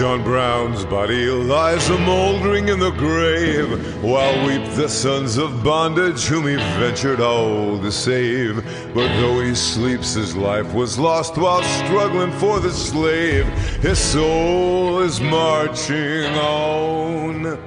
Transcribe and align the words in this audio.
John 0.00 0.24
Brown's 0.24 0.86
body 0.86 1.26
lies 1.26 1.90
a 1.90 1.98
mouldering 1.98 2.70
in 2.70 2.78
the 2.80 2.90
grave, 2.92 4.02
while 4.02 4.46
weep 4.46 4.64
the 4.74 4.88
sons 4.88 5.36
of 5.36 5.62
bondage 5.62 6.24
whom 6.24 6.46
he 6.46 6.56
ventured 6.56 7.20
all 7.20 7.78
to 7.78 7.92
save. 7.92 8.64
But 8.94 9.08
though 9.20 9.42
he 9.42 9.54
sleeps, 9.54 10.14
his 10.14 10.34
life 10.34 10.72
was 10.72 10.98
lost 10.98 11.36
while 11.36 11.62
struggling 11.62 12.32
for 12.32 12.60
the 12.60 12.70
slave. 12.70 13.44
His 13.82 13.98
soul 13.98 15.00
is 15.00 15.20
marching 15.20 16.32
on. 16.34 17.58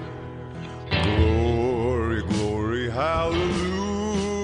Glory, 0.89 2.24
glory, 2.24 2.89
hallelujah. 2.89 4.42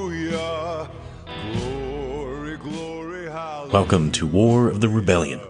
Glory, 1.53 2.57
glory, 2.57 3.25
hallelujah. 3.31 3.73
Welcome 3.73 4.11
to 4.11 4.27
War 4.27 4.67
of 4.67 4.79
the 4.79 4.89
Rebellion, 4.89 5.41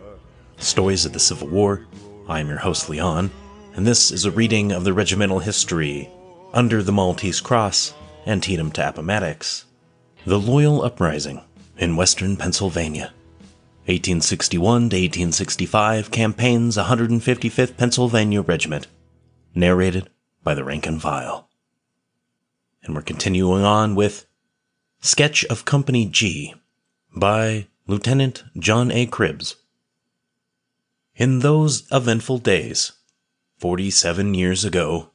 Stories 0.56 1.06
of 1.06 1.12
the 1.12 1.20
Civil 1.20 1.50
War. 1.50 1.86
I 2.30 2.42
am 2.42 2.48
your 2.48 2.60
host, 2.60 2.90
Leon, 2.90 3.32
and 3.74 3.88
this 3.88 4.12
is 4.12 4.24
a 4.24 4.30
reading 4.30 4.72
of 4.72 4.84
the 4.84 4.94
regimental 4.94 5.40
history 5.40 6.12
under 6.54 6.84
the 6.84 6.92
Maltese 6.92 7.42
Cross, 7.42 7.96
Antietam 8.28 8.72
to 8.74 8.88
Appomattox. 8.88 9.66
The 10.28 10.40
Loyal 10.40 10.84
Uprising 10.84 11.42
in 11.80 11.96
Western 11.96 12.38
Pennsylvania. 12.38 13.14
1861 13.88 14.62
to 14.62 14.96
1865 14.96 16.12
campaigns 16.12 16.78
155th 16.78 17.76
Pennsylvania 17.78 18.44
Regiment. 18.44 18.86
Narrated 19.56 20.08
by 20.44 20.54
the 20.54 20.64
rank 20.64 20.86
and 20.86 21.02
file. 21.02 21.50
And 22.84 22.94
we're 22.94 23.02
continuing 23.02 23.64
on 23.64 23.96
with 23.96 24.28
Sketch 25.02 25.46
of 25.46 25.66
Company 25.66 26.06
G 26.06 26.54
by 27.16 27.66
Lieutenant 27.88 28.44
John 28.56 28.92
A. 28.92 29.08
Cribbs. 29.08 29.56
In 31.20 31.40
those 31.40 31.84
eventful 31.92 32.38
days, 32.38 32.94
47 33.58 34.34
years 34.36 34.64
ago, 34.64 35.10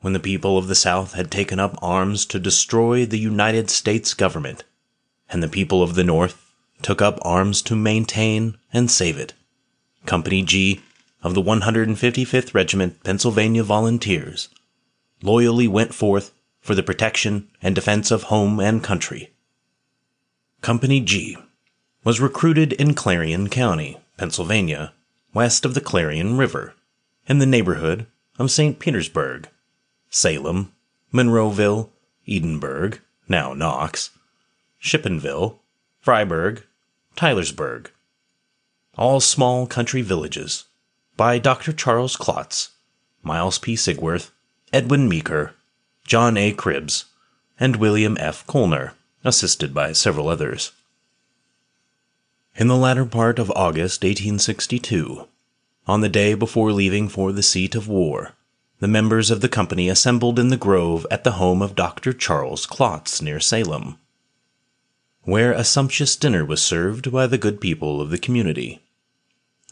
when 0.00 0.12
the 0.12 0.18
people 0.18 0.58
of 0.58 0.66
the 0.66 0.74
South 0.74 1.12
had 1.12 1.30
taken 1.30 1.60
up 1.60 1.78
arms 1.80 2.26
to 2.26 2.40
destroy 2.40 3.06
the 3.06 3.20
United 3.20 3.70
States 3.70 4.14
government, 4.14 4.64
and 5.30 5.40
the 5.40 5.46
people 5.46 5.80
of 5.80 5.94
the 5.94 6.02
North 6.02 6.44
took 6.82 7.00
up 7.00 7.20
arms 7.22 7.62
to 7.62 7.76
maintain 7.76 8.58
and 8.72 8.90
save 8.90 9.16
it, 9.16 9.34
Company 10.06 10.42
G 10.42 10.80
of 11.22 11.34
the 11.34 11.42
155th 11.42 12.52
Regiment 12.52 13.04
Pennsylvania 13.04 13.62
Volunteers 13.62 14.48
loyally 15.22 15.68
went 15.68 15.94
forth 15.94 16.32
for 16.60 16.74
the 16.74 16.82
protection 16.82 17.48
and 17.62 17.76
defense 17.76 18.10
of 18.10 18.24
home 18.24 18.58
and 18.58 18.82
country. 18.82 19.30
Company 20.62 21.00
G 21.00 21.36
was 22.02 22.20
recruited 22.20 22.72
in 22.72 22.94
Clarion 22.94 23.48
County, 23.48 23.98
Pennsylvania, 24.16 24.94
west 25.38 25.64
of 25.64 25.74
the 25.74 25.80
Clarion 25.80 26.36
River, 26.36 26.74
in 27.28 27.38
the 27.38 27.46
neighborhood 27.46 28.06
of 28.40 28.50
St. 28.50 28.80
Petersburg, 28.80 29.48
Salem, 30.10 30.72
Monroeville, 31.14 31.90
Edinburgh, 32.26 32.98
now 33.28 33.54
Knox, 33.54 34.10
Shippenville, 34.82 35.60
Freiburg, 36.00 36.64
Tylersburg, 37.14 37.92
all 38.96 39.20
small 39.20 39.68
country 39.68 40.02
villages, 40.02 40.64
by 41.16 41.38
Dr. 41.38 41.72
Charles 41.72 42.16
Klotz, 42.16 42.70
Miles 43.22 43.60
P. 43.60 43.76
Sigworth, 43.76 44.32
Edwin 44.72 45.08
Meeker, 45.08 45.54
John 46.04 46.36
A. 46.36 46.52
Cribbs, 46.52 47.04
and 47.60 47.76
William 47.76 48.16
F. 48.18 48.44
Colner, 48.48 48.94
assisted 49.22 49.72
by 49.72 49.92
several 49.92 50.26
others. 50.26 50.72
In 52.56 52.66
the 52.66 52.76
latter 52.76 53.04
part 53.04 53.38
of 53.38 53.52
August 53.52 54.02
1862, 54.02 55.28
on 55.88 56.02
the 56.02 56.08
day 56.08 56.34
before 56.34 56.70
leaving 56.70 57.08
for 57.08 57.32
the 57.32 57.42
seat 57.42 57.74
of 57.74 57.88
war, 57.88 58.34
the 58.78 58.86
members 58.86 59.30
of 59.30 59.40
the 59.40 59.48
company 59.48 59.88
assembled 59.88 60.38
in 60.38 60.48
the 60.48 60.56
grove 60.56 61.06
at 61.10 61.24
the 61.24 61.32
home 61.32 61.62
of 61.62 61.74
Dr. 61.74 62.12
Charles 62.12 62.66
Klotz 62.66 63.22
near 63.22 63.40
Salem, 63.40 63.98
where 65.22 65.52
a 65.52 65.64
sumptuous 65.64 66.14
dinner 66.14 66.44
was 66.44 66.62
served 66.62 67.10
by 67.10 67.26
the 67.26 67.38
good 67.38 67.60
people 67.60 68.00
of 68.00 68.10
the 68.10 68.18
community. 68.18 68.82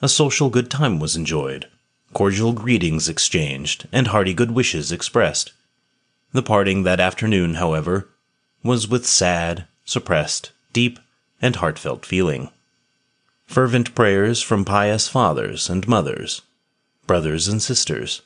A 0.00 0.08
social 0.08 0.48
good 0.48 0.70
time 0.70 0.98
was 0.98 1.16
enjoyed, 1.16 1.68
cordial 2.12 2.52
greetings 2.52 3.08
exchanged, 3.08 3.86
and 3.92 4.08
hearty 4.08 4.32
good 4.32 4.50
wishes 4.50 4.90
expressed. 4.90 5.52
The 6.32 6.42
parting 6.42 6.82
that 6.82 7.00
afternoon, 7.00 7.54
however, 7.54 8.08
was 8.62 8.88
with 8.88 9.06
sad, 9.06 9.66
suppressed, 9.84 10.52
deep, 10.72 10.98
and 11.40 11.56
heartfelt 11.56 12.04
feeling. 12.04 12.50
Fervent 13.46 13.94
prayers 13.94 14.42
from 14.42 14.64
pious 14.64 15.08
fathers 15.08 15.70
and 15.70 15.88
mothers, 15.88 16.42
brothers 17.06 17.48
and 17.48 17.62
sisters, 17.62 18.22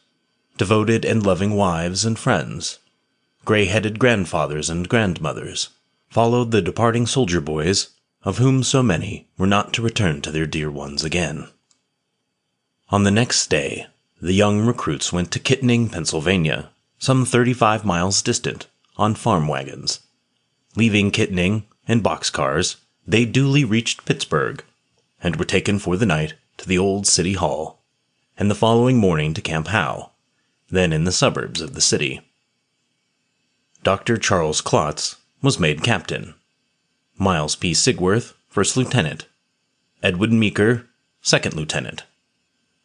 devoted 0.57 1.05
and 1.05 1.25
loving 1.25 1.55
wives 1.55 2.05
and 2.05 2.19
friends, 2.19 2.79
gray 3.45 3.67
headed 3.67 3.99
grandfathers 3.99 4.69
and 4.69 4.89
grandmothers, 4.89 5.69
followed 6.09 6.51
the 6.51 6.63
departing 6.63 7.07
soldier 7.07 7.41
boys, 7.41 7.91
of 8.23 8.39
whom 8.39 8.63
so 8.63 8.83
many 8.83 9.29
were 9.39 9.47
not 9.47 9.73
to 9.73 9.83
return 9.83 10.21
to 10.21 10.31
their 10.31 10.47
dear 10.47 10.71
ones 10.71 11.05
again. 11.05 11.49
On 12.89 13.05
the 13.05 13.11
next 13.11 13.49
day, 13.49 13.87
the 14.21 14.35
young 14.35 14.61
recruits 14.61 15.13
went 15.13 15.31
to 15.31 15.39
Kittanning, 15.39 15.91
Pennsylvania, 15.91 16.71
some 16.99 17.25
35 17.25 17.85
miles 17.85 18.21
distant, 18.21 18.67
on 18.97 19.15
farm 19.15 19.49
wagons. 19.49 20.01
Leaving 20.77 21.11
Kittanning 21.11 21.65
in 21.87 22.03
boxcars, 22.03 22.77
they 23.07 23.25
duly 23.25 23.65
reached 23.65 24.05
Pittsburgh, 24.05 24.63
and 25.23 25.37
were 25.37 25.45
taken 25.45 25.79
for 25.79 25.97
the 25.97 26.07
night 26.07 26.35
to 26.57 26.67
the 26.67 26.79
old 26.79 27.07
city 27.07 27.35
hall, 27.35 27.83
and 28.39 28.51
the 28.51 28.55
following 28.55 28.97
morning 28.97 29.35
to 29.35 29.41
Camp 29.41 29.69
Howe, 29.69 30.11
then 30.69 30.93
in 30.93 31.05
the 31.05 31.13
suburbs 31.13 31.61
of 31.61 31.75
the 31.75 31.81
city. 31.81 32.21
Dr. 33.83 34.17
Charles 34.17 34.61
Klotz 34.61 35.17
was 35.43 35.59
made 35.59 35.83
captain, 35.83 36.35
Miles 37.19 37.57
P. 37.57 37.73
Sigworth 37.73 38.35
first 38.49 38.77
lieutenant, 38.77 39.27
Edwin 40.03 40.39
Meeker 40.39 40.87
second 41.23 41.55
lieutenant. 41.55 42.05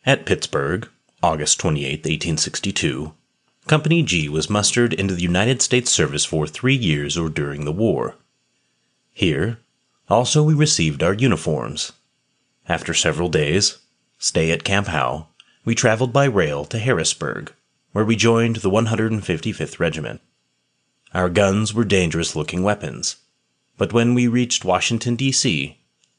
At 0.05 0.25
Pittsburgh, 0.25 0.87
August 1.23 1.59
28, 1.59 1.99
1862, 1.99 3.13
Company 3.67 4.03
G 4.03 4.29
was 4.29 4.49
mustered 4.49 4.93
into 4.93 5.15
the 5.15 5.23
United 5.23 5.61
States 5.61 5.89
service 5.89 6.23
for 6.23 6.45
three 6.45 6.75
years 6.75 7.17
or 7.17 7.29
during 7.29 7.65
the 7.65 7.71
war. 7.71 8.15
Here, 9.11 9.57
also, 10.07 10.43
we 10.43 10.53
received 10.53 11.01
our 11.01 11.13
uniforms. 11.13 11.93
After 12.67 12.93
several 12.93 13.29
days' 13.29 13.77
stay 14.17 14.51
at 14.51 14.63
Camp 14.63 14.87
Howe, 14.87 15.27
we 15.65 15.75
traveled 15.75 16.11
by 16.11 16.25
rail 16.25 16.65
to 16.65 16.79
Harrisburg, 16.79 17.53
where 17.91 18.05
we 18.05 18.15
joined 18.15 18.57
the 18.57 18.71
155th 18.71 19.79
Regiment. 19.79 20.21
Our 21.13 21.29
guns 21.29 21.73
were 21.73 21.85
dangerous 21.85 22.35
looking 22.35 22.63
weapons, 22.63 23.17
but 23.77 23.93
when 23.93 24.13
we 24.13 24.27
reached 24.27 24.65
Washington, 24.65 25.15
D.C., 25.15 25.77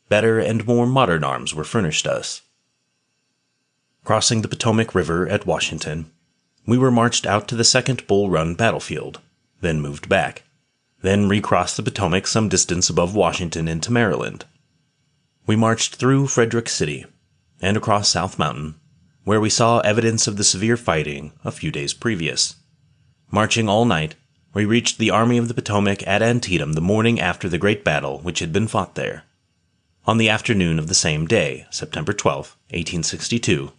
better 0.09 0.39
and 0.39 0.67
more 0.67 0.87
modern 0.87 1.25
arms 1.25 1.53
were 1.53 1.65
furnished 1.65 2.07
us. 2.07 2.43
Crossing 4.05 4.43
the 4.43 4.49
Potomac 4.49 4.95
River 4.95 5.29
at 5.29 5.47
Washington, 5.47 6.11
we 6.65 6.79
were 6.79 6.93
marched 6.93 7.27
out 7.27 7.49
to 7.49 7.57
the 7.57 7.65
Second 7.65 8.07
Bull 8.07 8.31
Run 8.31 8.55
battlefield, 8.55 9.21
then 9.61 9.81
moved 9.81 10.09
back, 10.09 10.45
then 11.03 11.29
recrossed 11.29 11.77
the 11.77 11.83
Potomac 11.83 12.27
some 12.27 12.49
distance 12.49 12.89
above 12.89 13.17
Washington 13.17 13.67
into 13.67 13.91
Maryland. 13.91 14.45
We 15.47 15.55
marched 15.55 15.95
through 15.95 16.27
Frederick 16.27 16.69
City 16.69 17.07
and 17.63 17.77
across 17.77 18.09
South 18.09 18.37
Mountain, 18.37 18.75
where 19.23 19.41
we 19.41 19.49
saw 19.49 19.79
evidence 19.81 20.27
of 20.27 20.37
the 20.37 20.45
severe 20.45 20.77
fighting 20.77 21.33
a 21.45 21.53
few 21.53 21.71
days 21.71 21.95
previous. 21.95 22.57
Marching 23.31 23.69
all 23.69 23.85
night, 23.85 24.17
we 24.55 24.65
reached 24.65 24.99
the 24.99 25.11
Army 25.11 25.39
of 25.39 25.47
the 25.47 25.55
Potomac 25.55 26.05
at 26.05 26.21
Antietam 26.21 26.73
the 26.73 26.81
morning 26.81 27.21
after 27.21 27.49
the 27.49 27.59
great 27.59 27.85
battle 27.85 28.19
which 28.19 28.41
had 28.41 28.53
been 28.53 28.67
fought 28.67 28.97
there. 28.97 29.23
On 30.05 30.19
the 30.19 30.29
afternoon 30.29 30.81
of 30.81 30.89
the 30.89 30.95
same 30.95 31.27
day, 31.27 31.67
September 31.71 32.13
12, 32.13 32.57
1862, 32.71 33.71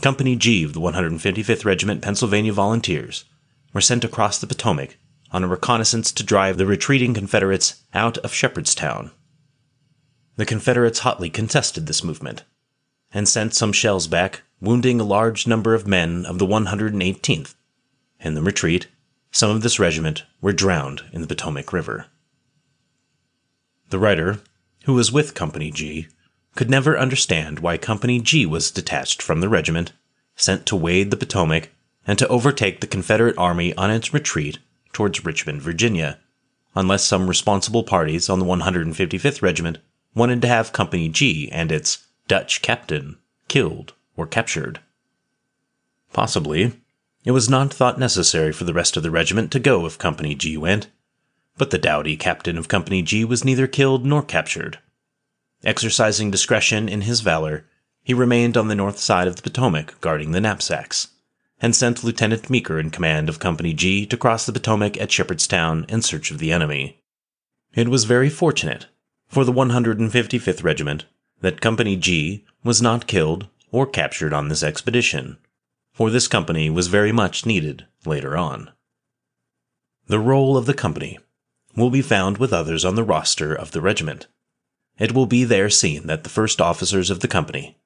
Company 0.00 0.36
G 0.36 0.62
of 0.62 0.74
the 0.74 0.80
155th 0.80 1.64
Regiment 1.64 2.02
Pennsylvania 2.02 2.52
Volunteers 2.52 3.24
were 3.72 3.80
sent 3.80 4.04
across 4.04 4.38
the 4.38 4.46
Potomac 4.46 4.96
on 5.32 5.42
a 5.42 5.48
reconnaissance 5.48 6.12
to 6.12 6.22
drive 6.22 6.56
the 6.56 6.66
retreating 6.66 7.14
Confederates 7.14 7.82
out 7.94 8.16
of 8.18 8.32
Shepherdstown. 8.32 9.10
The 10.36 10.46
Confederates 10.46 10.98
hotly 11.00 11.30
contested 11.30 11.86
this 11.86 12.04
movement 12.04 12.44
and 13.12 13.26
sent 13.26 13.54
some 13.54 13.72
shells 13.72 14.06
back, 14.06 14.42
wounding 14.60 15.00
a 15.00 15.04
large 15.04 15.46
number 15.46 15.74
of 15.74 15.86
men 15.86 16.26
of 16.26 16.38
the 16.38 16.46
118th. 16.46 17.54
In 18.20 18.34
the 18.34 18.42
retreat, 18.42 18.88
some 19.30 19.50
of 19.50 19.62
this 19.62 19.78
regiment 19.78 20.24
were 20.42 20.52
drowned 20.52 21.02
in 21.12 21.22
the 21.22 21.26
Potomac 21.26 21.72
River. 21.72 22.06
The 23.88 23.98
writer, 23.98 24.40
who 24.84 24.92
was 24.92 25.10
with 25.10 25.34
Company 25.34 25.70
G, 25.70 26.08
could 26.54 26.68
never 26.68 26.98
understand 26.98 27.60
why 27.60 27.78
Company 27.78 28.20
G 28.20 28.44
was 28.44 28.70
detached 28.70 29.22
from 29.22 29.40
the 29.40 29.48
regiment, 29.48 29.92
sent 30.34 30.66
to 30.66 30.76
wade 30.76 31.10
the 31.10 31.16
Potomac, 31.16 31.70
and 32.06 32.18
to 32.18 32.28
overtake 32.28 32.80
the 32.80 32.86
Confederate 32.86 33.38
Army 33.38 33.74
on 33.74 33.90
its 33.90 34.12
retreat 34.12 34.58
towards 34.92 35.24
Richmond, 35.24 35.62
Virginia, 35.62 36.18
unless 36.74 37.04
some 37.04 37.26
responsible 37.26 37.84
parties 37.84 38.28
on 38.28 38.38
the 38.38 38.44
155th 38.44 39.40
Regiment 39.40 39.78
wanted 40.16 40.40
to 40.40 40.48
have 40.48 40.72
Company 40.72 41.10
G 41.10 41.48
and 41.52 41.70
its 41.70 42.06
Dutch 42.26 42.62
captain 42.62 43.18
killed 43.46 43.92
or 44.16 44.26
captured. 44.26 44.80
Possibly. 46.12 46.72
It 47.24 47.32
was 47.32 47.50
not 47.50 47.74
thought 47.74 47.98
necessary 47.98 48.52
for 48.52 48.64
the 48.64 48.72
rest 48.72 48.96
of 48.96 49.02
the 49.02 49.10
regiment 49.10 49.52
to 49.52 49.60
go 49.60 49.84
if 49.84 49.98
Company 49.98 50.34
G 50.34 50.56
went, 50.56 50.88
but 51.58 51.70
the 51.70 51.78
doughty 51.78 52.16
captain 52.16 52.56
of 52.56 52.66
Company 52.66 53.02
G 53.02 53.24
was 53.24 53.44
neither 53.44 53.66
killed 53.66 54.06
nor 54.06 54.22
captured. 54.22 54.78
Exercising 55.64 56.30
discretion 56.30 56.88
in 56.88 57.02
his 57.02 57.20
valor, 57.20 57.66
he 58.02 58.14
remained 58.14 58.56
on 58.56 58.68
the 58.68 58.74
north 58.74 58.98
side 58.98 59.28
of 59.28 59.36
the 59.36 59.42
Potomac 59.42 60.00
guarding 60.00 60.30
the 60.30 60.40
knapsacks, 60.40 61.08
and 61.60 61.76
sent 61.76 62.04
Lieutenant 62.04 62.48
Meeker 62.48 62.78
in 62.78 62.90
command 62.90 63.28
of 63.28 63.40
Company 63.40 63.74
G 63.74 64.06
to 64.06 64.16
cross 64.16 64.46
the 64.46 64.52
Potomac 64.52 64.98
at 64.98 65.10
Shepherdstown 65.10 65.84
in 65.88 66.00
search 66.00 66.30
of 66.30 66.38
the 66.38 66.52
enemy. 66.52 67.02
It 67.74 67.88
was 67.88 68.04
very 68.04 68.30
fortunate 68.30 68.86
for 69.28 69.44
the 69.44 69.52
155th 69.52 70.62
Regiment 70.62 71.04
that 71.40 71.60
Company 71.60 71.96
G 71.96 72.44
was 72.64 72.80
not 72.80 73.06
killed 73.06 73.48
or 73.70 73.86
captured 73.86 74.32
on 74.32 74.48
this 74.48 74.62
expedition, 74.62 75.36
for 75.92 76.10
this 76.10 76.28
company 76.28 76.70
was 76.70 76.86
very 76.86 77.12
much 77.12 77.46
needed 77.46 77.86
later 78.04 78.36
on. 78.36 78.70
The 80.06 80.20
roll 80.20 80.56
of 80.56 80.66
the 80.66 80.74
company 80.74 81.18
will 81.74 81.90
be 81.90 82.02
found 82.02 82.38
with 82.38 82.52
others 82.52 82.84
on 82.84 82.94
the 82.94 83.04
roster 83.04 83.54
of 83.54 83.72
the 83.72 83.80
regiment. 83.80 84.28
It 84.98 85.12
will 85.12 85.26
be 85.26 85.44
there 85.44 85.68
seen 85.68 86.06
that 86.06 86.22
the 86.22 86.30
first 86.30 86.60
officers 86.60 87.10
of 87.10 87.20
the 87.20 87.28
company, 87.28 87.76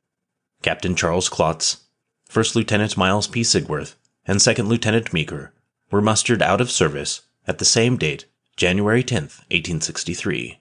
Captain 0.63 0.95
Charles 0.95 1.29
Klotz, 1.29 1.79
First 2.27 2.55
Lieutenant 2.55 2.97
Miles 2.97 3.27
P. 3.27 3.41
Sigworth, 3.41 3.97
and 4.25 4.41
Second 4.41 4.69
Lieutenant 4.69 5.13
Meeker, 5.13 5.53
were 5.91 6.01
mustered 6.01 6.43
out 6.43 6.61
of 6.61 6.71
service 6.71 7.23
at 7.49 7.59
the 7.59 7.65
same 7.65 7.97
date, 7.97 8.27
January 8.57 9.03
10, 9.03 9.23
1863. 9.23 10.60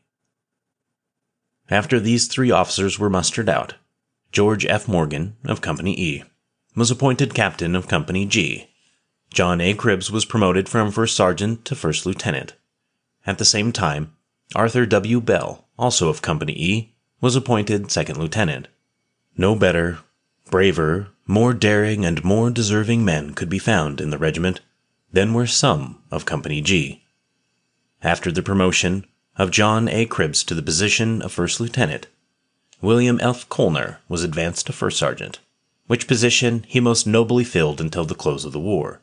After 1.70 2.00
these 2.00 2.28
three 2.28 2.50
officers 2.50 2.98
were 2.98 3.10
mustered 3.10 3.48
out, 3.48 3.76
George 4.32 4.66
F. 4.66 4.88
Morgan, 4.88 5.36
of 5.46 5.62
Company 5.62 6.00
E, 6.00 6.24
was 6.76 6.90
appointed 6.90 7.36
captain 7.36 7.76
of 7.76 7.88
Company 7.88 8.26
G. 8.26 8.70
John 9.32 9.62
A. 9.62 9.76
Cribbs 9.76 10.10
was 10.10 10.26
promoted 10.26 10.68
from 10.68 10.92
first 10.92 11.16
sergeant 11.16 11.66
to 11.66 11.76
first 11.76 12.06
lieutenant. 12.06 12.56
At 13.28 13.38
the 13.38 13.46
same 13.46 13.72
time, 13.72 14.16
Arthur 14.56 14.88
W. 14.88 15.22
Bell, 15.22 15.68
also 15.78 16.10
of 16.10 16.24
Company 16.24 16.54
E, 16.54 16.96
was 17.22 17.36
appointed 17.36 17.92
second 17.92 18.18
lieutenant. 18.18 18.68
No 19.38 19.54
better, 19.56 20.00
braver, 20.50 21.10
more 21.28 21.54
daring, 21.54 22.04
and 22.04 22.24
more 22.24 22.50
deserving 22.50 23.06
men 23.06 23.36
could 23.36 23.50
be 23.50 23.60
found 23.60 24.02
in 24.02 24.10
the 24.10 24.18
regiment 24.18 24.62
than 25.12 25.36
were 25.36 25.46
some 25.46 26.02
of 26.10 26.26
Company 26.26 26.62
G. 26.62 27.04
After 28.02 28.32
the 28.32 28.42
promotion 28.42 29.06
of 29.40 29.52
John 29.52 29.88
A. 29.88 30.06
Cribbs 30.06 30.44
to 30.44 30.54
the 30.54 30.62
position 30.62 31.22
of 31.22 31.32
first 31.32 31.62
lieutenant, 31.62 32.08
William 32.82 33.20
F. 33.22 33.48
Colner 33.48 34.00
was 34.10 34.22
advanced 34.22 34.68
to 34.68 34.74
first 34.74 34.98
sergeant, 34.98 35.40
which 35.88 36.08
position 36.08 36.66
he 36.68 36.82
most 36.82 37.08
nobly 37.08 37.46
filled 37.46 37.80
until 37.80 38.04
the 38.04 38.14
close 38.14 38.44
of 38.44 38.52
the 38.52 38.60
war. 38.60 39.02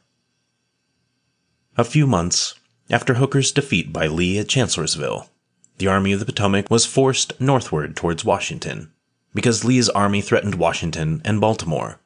A 1.79 1.85
few 1.85 2.07
months 2.07 2.55
after 2.91 3.15
Hooker's 3.15 3.51
defeat 3.51 3.95
by 3.95 4.07
Lee 4.07 4.39
at 4.39 4.47
Chancellorsville, 4.47 5.31
the 5.79 5.87
Army 5.87 6.13
of 6.13 6.21
the 6.21 6.27
Potomac 6.27 6.71
was 6.71 6.85
forced 6.85 7.41
northward 7.41 7.97
towards 7.97 8.25
Washington 8.25 8.93
because 9.35 9.65
Lee's 9.65 9.89
army 9.89 10.21
threatened 10.21 10.57
Washington 10.57 11.23
and 11.25 11.41
Baltimore. 11.41 11.99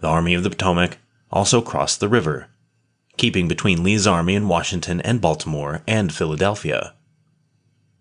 The 0.00 0.08
Army 0.08 0.34
of 0.34 0.42
the 0.42 0.50
Potomac 0.50 0.98
also 1.30 1.62
crossed 1.62 2.00
the 2.00 2.08
river, 2.08 2.48
keeping 3.16 3.48
between 3.48 3.82
Lee's 3.82 4.06
army 4.06 4.34
in 4.34 4.46
Washington 4.46 5.00
and 5.00 5.22
Baltimore 5.22 5.82
and 5.86 6.12
Philadelphia. 6.12 6.94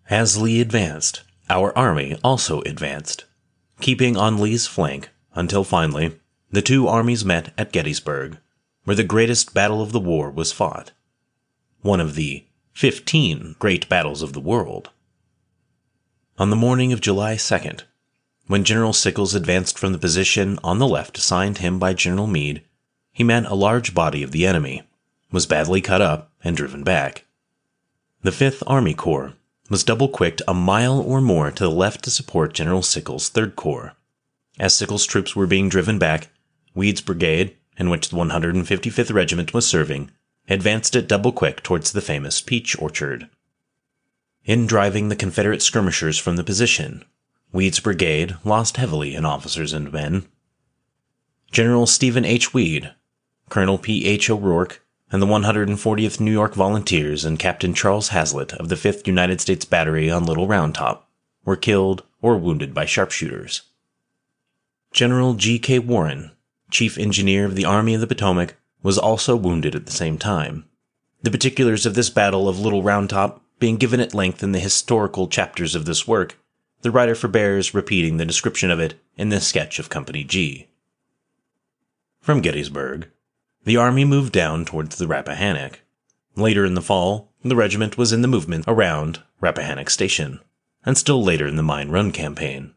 As 0.10 0.38
Lee 0.38 0.60
advanced, 0.60 1.22
our 1.52 1.78
army 1.78 2.18
also 2.24 2.62
advanced, 2.62 3.26
keeping 3.80 4.18
on 4.18 4.40
Lee's 4.40 4.66
flank 4.66 5.10
until 5.36 5.64
finally 5.64 6.18
the 6.50 6.64
two 6.64 6.88
armies 6.88 7.24
met 7.24 7.54
at 7.60 7.72
Gettysburg, 7.72 8.40
where 8.86 8.96
the 8.96 9.04
greatest 9.04 9.54
battle 9.54 9.84
of 9.84 9.92
the 9.92 10.00
war 10.00 10.32
was 10.32 10.52
fought 10.52 10.94
one 11.82 12.00
of 12.00 12.16
the 12.16 12.44
15 12.74 13.56
great 13.60 13.88
battles 13.88 14.24
of 14.24 14.34
the 14.34 14.40
world. 14.40 14.90
On 16.40 16.50
the 16.50 16.56
morning 16.56 16.92
of 16.92 17.02
July 17.02 17.36
2nd, 17.36 17.84
when 18.48 18.64
General 18.64 18.94
Sickles 18.94 19.36
advanced 19.36 19.78
from 19.78 19.92
the 19.94 20.00
position 20.00 20.58
on 20.64 20.80
the 20.80 20.88
left 20.88 21.20
assigned 21.20 21.60
him 21.60 21.78
by 21.78 21.94
General 21.94 22.26
Meade, 22.26 22.64
he 23.12 23.24
met 23.24 23.46
a 23.46 23.54
large 23.54 23.94
body 23.94 24.24
of 24.24 24.32
the 24.32 24.48
enemy, 24.48 24.82
was 25.32 25.46
badly 25.46 25.82
cut 25.82 26.02
up, 26.02 26.32
and 26.44 26.58
driven 26.58 26.84
back. 26.84 27.26
The 28.24 28.32
Fifth 28.32 28.64
Army 28.66 28.96
Corps 28.96 29.34
was 29.70 29.84
double 29.84 30.10
quicked 30.10 30.42
a 30.48 30.54
mile 30.54 31.00
or 31.00 31.22
more 31.22 31.52
to 31.52 31.64
the 31.64 31.72
left 31.72 32.04
to 32.04 32.12
support 32.12 32.54
General 32.54 32.82
Sickles' 32.82 33.30
Third 33.30 33.56
Corps. 33.56 33.94
As 34.60 34.74
Sickles' 34.74 35.06
troops 35.06 35.36
were 35.36 35.48
being 35.48 35.70
driven 35.70 36.00
back, 36.00 36.30
Weed's 36.74 37.02
brigade, 37.02 37.56
in 37.78 37.90
which 37.90 38.10
the 38.10 38.18
155th 38.18 39.14
Regiment 39.14 39.54
was 39.54 39.68
serving, 39.68 40.12
advanced 40.50 40.96
at 40.96 41.08
double 41.08 41.32
quick 41.32 41.64
towards 41.64 41.92
the 41.92 42.02
famous 42.02 42.42
peach 42.42 42.78
orchard. 42.80 43.30
In 44.44 44.66
driving 44.66 45.10
the 45.10 45.16
Confederate 45.16 45.62
skirmishers 45.62 46.18
from 46.18 46.36
the 46.36 46.44
position, 46.44 47.06
Weed's 47.52 47.80
brigade 47.80 48.36
lost 48.44 48.78
heavily 48.78 49.16
in 49.16 49.26
officers 49.26 49.74
and 49.74 49.92
men. 49.92 50.28
General 51.52 51.86
Stephen 51.86 52.26
H. 52.26 52.54
Weed, 52.54 52.94
Colonel 53.50 53.78
P. 53.78 54.06
H. 54.06 54.30
O'Rorke, 54.30 54.84
and 55.12 55.22
the 55.22 55.28
140th 55.28 56.20
New 56.20 56.32
York 56.32 56.54
Volunteers 56.54 57.26
and 57.26 57.40
Captain 57.40 57.74
Charles 57.74 58.10
Hazlett 58.10 58.54
of 58.54 58.70
the 58.70 58.76
5th 58.76 59.08
United 59.08 59.42
States 59.42 59.66
Battery 59.66 60.10
on 60.10 60.26
Little 60.26 60.48
Round 60.48 60.76
Top 60.76 61.10
were 61.44 61.56
killed 61.56 62.04
or 62.22 62.38
wounded 62.38 62.74
by 62.74 62.86
sharpshooters. 62.86 63.64
General 64.92 65.34
G. 65.34 65.60
K. 65.60 65.80
Warren, 65.80 66.32
Chief 66.70 66.98
Engineer 66.98 67.46
of 67.46 67.56
the 67.56 67.66
Army 67.66 67.94
of 67.94 68.02
the 68.02 68.08
Potomac, 68.08 68.56
was 68.84 68.98
also 68.98 69.36
wounded 69.36 69.76
at 69.76 69.86
the 69.86 69.92
same 69.92 70.18
time. 70.18 70.66
The 71.22 71.32
particulars 71.32 71.86
of 71.86 71.96
this 71.96 72.10
battle 72.10 72.48
of 72.48 72.60
Little 72.60 72.84
Round 72.84 73.10
Top 73.10 73.42
being 73.60 73.78
given 73.78 74.00
at 74.00 74.14
length 74.14 74.42
in 74.42 74.54
the 74.54 74.60
historical 74.60 75.28
chapters 75.28 75.76
of 75.76 75.86
this 75.86 76.08
work, 76.08 76.38
the 76.82 76.92
writer 76.92 77.14
forbears 77.14 77.74
repeating 77.74 78.18
the 78.18 78.26
description 78.26 78.72
of 78.72 78.80
it 78.80 79.00
in 79.18 79.30
this 79.30 79.46
sketch 79.46 79.80
of 79.80 79.90
Company 79.90 80.24
G. 80.24 80.70
From 82.22 82.42
Gettysburg, 82.42 83.10
the 83.70 83.78
army 83.78 84.04
moved 84.04 84.34
down 84.34 84.66
towards 84.66 84.96
the 84.96 85.06
Rappahannock. 85.06 85.82
Later 86.36 86.66
in 86.66 86.74
the 86.74 86.82
fall, 86.82 87.32
the 87.44 87.56
regiment 87.56 88.00
was 88.00 88.12
in 88.12 88.24
the 88.24 88.28
movement 88.28 88.66
around 88.68 89.22
Rappahannock 89.42 89.92
Station, 89.92 90.40
and 90.84 90.98
still 90.98 91.24
later 91.24 91.46
in 91.46 91.56
the 91.56 91.62
Mine 91.62 91.92
Run 91.92 92.12
campaign. 92.12 92.74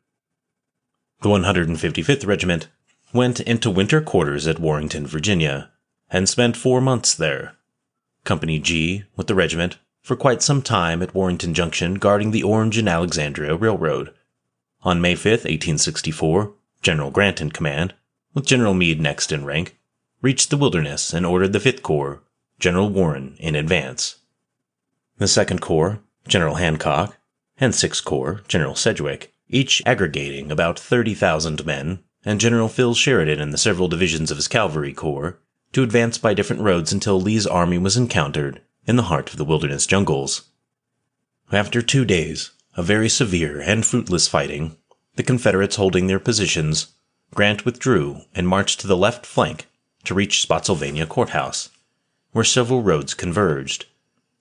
The 1.23 1.31
155th 1.31 2.27
Regiment 2.27 2.69
went 3.15 3.41
into 3.41 3.71
winter 3.71 4.03
quarters 4.03 4.47
at 4.47 4.59
Warrenton, 4.59 5.07
Virginia, 5.07 5.71
and 6.11 6.29
spent 6.29 6.59
four 6.59 6.83
months 6.83 7.15
there. 7.15 7.57
Company 8.25 8.59
G, 8.59 9.05
with 9.17 9.29
the 9.29 9.35
regiment, 9.35 9.79
for 10.03 10.15
quite 10.15 10.43
some 10.43 10.61
time 10.61 11.01
at 11.01 11.15
Warrenton 11.15 11.55
Junction 11.55 11.95
guarding 11.95 12.33
the 12.33 12.43
Orange 12.43 12.77
and 12.77 12.87
Alexandria 12.87 13.57
Railroad. 13.57 14.13
On 14.83 15.01
May 15.01 15.15
5, 15.15 15.25
1864, 15.25 16.53
General 16.83 17.11
Grant 17.11 17.41
in 17.41 17.51
command, 17.51 17.95
with 18.35 18.45
General 18.45 18.75
Meade 18.75 19.01
next 19.01 19.33
in 19.33 19.47
rank, 19.47 19.79
reached 20.23 20.51
the 20.51 20.57
wilderness 20.57 21.13
and 21.13 21.27
ordered 21.27 21.53
the 21.53 21.59
5th 21.59 21.83
Corps, 21.83 22.23
General 22.61 22.89
Warren, 22.89 23.35
in 23.41 23.57
advance. 23.57 24.19
The 25.19 25.25
2nd 25.25 25.61
Corps, 25.61 25.99
General 26.29 26.55
Hancock, 26.55 27.19
and 27.59 27.75
6th 27.75 28.05
Corps, 28.05 28.41
General 28.47 28.77
Sedgwick, 28.77 29.35
each 29.49 29.83
aggregating 29.85 30.53
about 30.53 30.79
30,000 30.79 31.67
men, 31.67 31.99
and 32.25 32.41
General 32.41 32.69
Phil 32.69 32.95
Sheridan 32.95 33.41
and 33.41 33.53
the 33.53 33.59
several 33.59 33.89
divisions 33.89 34.31
of 34.31 34.37
his 34.37 34.47
cavalry 34.47 34.93
corps, 34.93 35.39
to 35.73 35.83
advance 35.83 36.19
by 36.19 36.35
different 36.35 36.63
roads 36.63 36.93
until 36.93 37.21
Lee's 37.21 37.47
army 37.47 37.79
was 37.79 37.97
encountered 37.97 38.61
in 38.87 38.95
the 38.95 39.05
heart 39.05 39.31
of 39.31 39.39
the 39.39 39.45
wilderness 39.45 39.87
jungles. 39.87 40.43
After 41.51 41.83
two 41.83 42.05
days 42.05 42.53
of 42.77 42.87
very 42.87 43.09
severe 43.09 43.61
and 43.61 43.85
fruitless 43.85 44.29
fighting, 44.29 44.77
the 45.17 45.23
Confederates 45.25 45.77
holding 45.77 46.07
their 46.07 46.21
positions, 46.21 46.95
Grant 47.35 47.65
withdrew 47.65 48.21
and 48.35 48.47
marched 48.47 48.81
to 48.81 48.87
the 48.87 48.97
left 48.97 49.27
flank 49.27 49.67
to 50.05 50.15
reach 50.15 50.43
Spotsylvania 50.43 51.07
Courthouse, 51.07 51.71
where 52.33 52.45
several 52.45 52.83
roads 52.83 53.15
converged, 53.15 53.87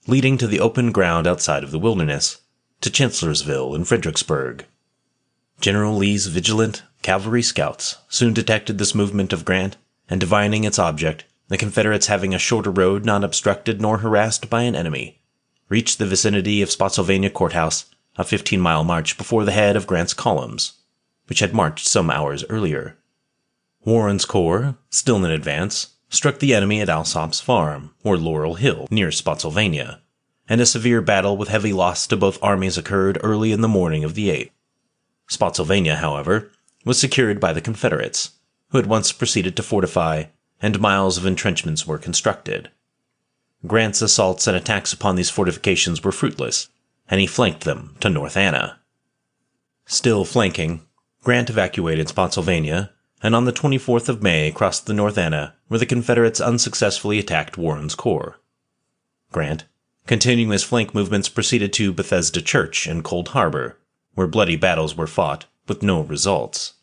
leading 0.07 0.37
to 0.37 0.47
the 0.47 0.59
open 0.59 0.91
ground 0.91 1.27
outside 1.27 1.63
of 1.63 1.71
the 1.71 1.79
wilderness, 1.79 2.39
to 2.81 2.89
Chancellorsville 2.89 3.75
and 3.75 3.87
Fredericksburg. 3.87 4.65
General 5.59 5.95
Lee's 5.95 6.27
vigilant 6.27 6.83
cavalry 7.01 7.41
scouts 7.41 7.97
soon 8.09 8.33
detected 8.33 8.77
this 8.77 8.95
movement 8.95 9.31
of 9.31 9.45
Grant 9.45 9.77
and 10.09 10.19
divining 10.19 10.63
its 10.63 10.79
object, 10.79 11.23
the 11.47 11.57
Confederates 11.57 12.07
having 12.07 12.33
a 12.33 12.39
shorter 12.39 12.71
road 12.71 13.05
not 13.05 13.23
obstructed 13.23 13.81
nor 13.81 13.99
harassed 13.99 14.49
by 14.49 14.63
an 14.63 14.75
enemy, 14.75 15.21
reached 15.69 15.99
the 15.99 16.05
vicinity 16.05 16.61
of 16.61 16.71
Spotsylvania 16.71 17.29
Courthouse, 17.29 17.85
a 18.17 18.23
15 18.23 18.59
mile 18.59 18.83
march 18.83 19.17
before 19.17 19.45
the 19.45 19.51
head 19.51 19.75
of 19.75 19.87
Grant's 19.87 20.13
columns, 20.13 20.73
which 21.27 21.39
had 21.39 21.53
marched 21.53 21.87
some 21.87 22.09
hours 22.09 22.43
earlier. 22.49 22.97
Warren's 23.83 24.25
corps, 24.25 24.75
still 24.89 25.23
in 25.25 25.31
advance, 25.31 25.95
struck 26.09 26.39
the 26.39 26.53
enemy 26.53 26.81
at 26.81 26.89
Alsop's 26.89 27.39
Farm, 27.39 27.93
or 28.03 28.17
Laurel 28.17 28.55
Hill, 28.55 28.87
near 28.91 29.11
Spotsylvania, 29.11 30.01
and 30.47 30.61
a 30.61 30.65
severe 30.65 31.01
battle 31.01 31.35
with 31.37 31.49
heavy 31.49 31.73
loss 31.73 32.05
to 32.07 32.17
both 32.17 32.37
armies 32.43 32.77
occurred 32.77 33.19
early 33.23 33.51
in 33.51 33.61
the 33.61 33.67
morning 33.67 34.03
of 34.03 34.13
the 34.13 34.29
8th. 34.29 34.51
Spotsylvania, 35.27 35.95
however, 35.95 36.51
was 36.85 36.99
secured 36.99 37.39
by 37.39 37.53
the 37.53 37.61
Confederates, 37.61 38.31
who 38.69 38.77
at 38.77 38.85
once 38.85 39.11
proceeded 39.11 39.55
to 39.55 39.63
fortify 39.63 40.25
and 40.61 40.79
miles 40.79 41.17
of 41.17 41.25
entrenchments 41.25 41.87
were 41.87 41.97
constructed. 41.97 42.69
Grant's 43.65 44.01
assaults 44.01 44.47
and 44.47 44.55
attacks 44.55 44.93
upon 44.93 45.15
these 45.15 45.29
fortifications 45.29 46.03
were 46.03 46.11
fruitless, 46.11 46.69
and 47.09 47.19
he 47.19 47.27
flanked 47.27 47.63
them 47.63 47.95
to 47.99 48.09
North 48.09 48.37
Anna. 48.37 48.79
Still 49.85 50.23
flanking, 50.23 50.81
Grant 51.23 51.49
evacuated 51.49 52.09
Spotsylvania, 52.09 52.91
and 53.23 53.35
on 53.35 53.45
the 53.45 53.53
24th 53.53 54.09
of 54.09 54.23
May 54.23 54.51
crossed 54.51 54.85
the 54.85 54.93
North 54.93 55.17
Anna, 55.17 55.55
where 55.67 55.79
the 55.79 55.85
Confederates 55.85 56.41
unsuccessfully 56.41 57.19
attacked 57.19 57.57
Warren's 57.57 57.95
corps. 57.95 58.39
Grant, 59.31 59.65
continuing 60.07 60.51
his 60.51 60.63
flank 60.63 60.95
movements, 60.95 61.29
proceeded 61.29 61.71
to 61.73 61.93
Bethesda 61.93 62.41
Church 62.41 62.87
and 62.87 63.03
Cold 63.03 63.29
Harbor, 63.29 63.77
where 64.13 64.27
bloody 64.27 64.55
battles 64.55 64.95
were 64.95 65.07
fought, 65.07 65.45
with 65.67 65.83
no 65.83 66.01
results. 66.01 66.73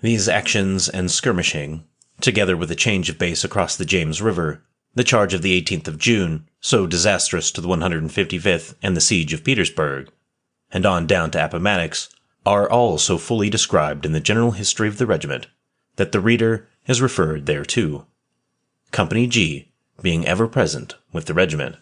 These 0.00 0.28
actions 0.28 0.88
and 0.88 1.10
skirmishing, 1.10 1.84
together 2.20 2.56
with 2.56 2.70
a 2.70 2.76
change 2.76 3.08
of 3.08 3.18
base 3.18 3.44
across 3.44 3.76
the 3.76 3.84
James 3.84 4.20
River, 4.20 4.64
the 4.94 5.04
charge 5.04 5.32
of 5.32 5.42
the 5.42 5.60
18th 5.60 5.88
of 5.88 5.98
June, 5.98 6.48
so 6.60 6.86
disastrous 6.86 7.50
to 7.52 7.60
the 7.60 7.68
155th, 7.68 8.74
and 8.82 8.96
the 8.96 9.00
siege 9.00 9.32
of 9.32 9.44
Petersburg, 9.44 10.10
and 10.70 10.84
on 10.84 11.06
down 11.06 11.30
to 11.30 11.44
Appomattox, 11.44 12.08
are 12.44 12.68
all 12.68 12.98
so 12.98 13.18
fully 13.18 13.48
described 13.48 14.04
in 14.04 14.12
the 14.12 14.20
general 14.20 14.52
history 14.52 14.88
of 14.88 14.98
the 14.98 15.06
regiment 15.06 15.46
that 15.96 16.12
the 16.12 16.20
reader 16.20 16.68
is 16.86 17.02
referred 17.02 17.46
thereto. 17.46 18.06
Company 18.90 19.26
G 19.26 19.72
being 20.00 20.26
ever 20.26 20.48
present 20.48 20.96
with 21.12 21.26
the 21.26 21.34
regiment. 21.34 21.76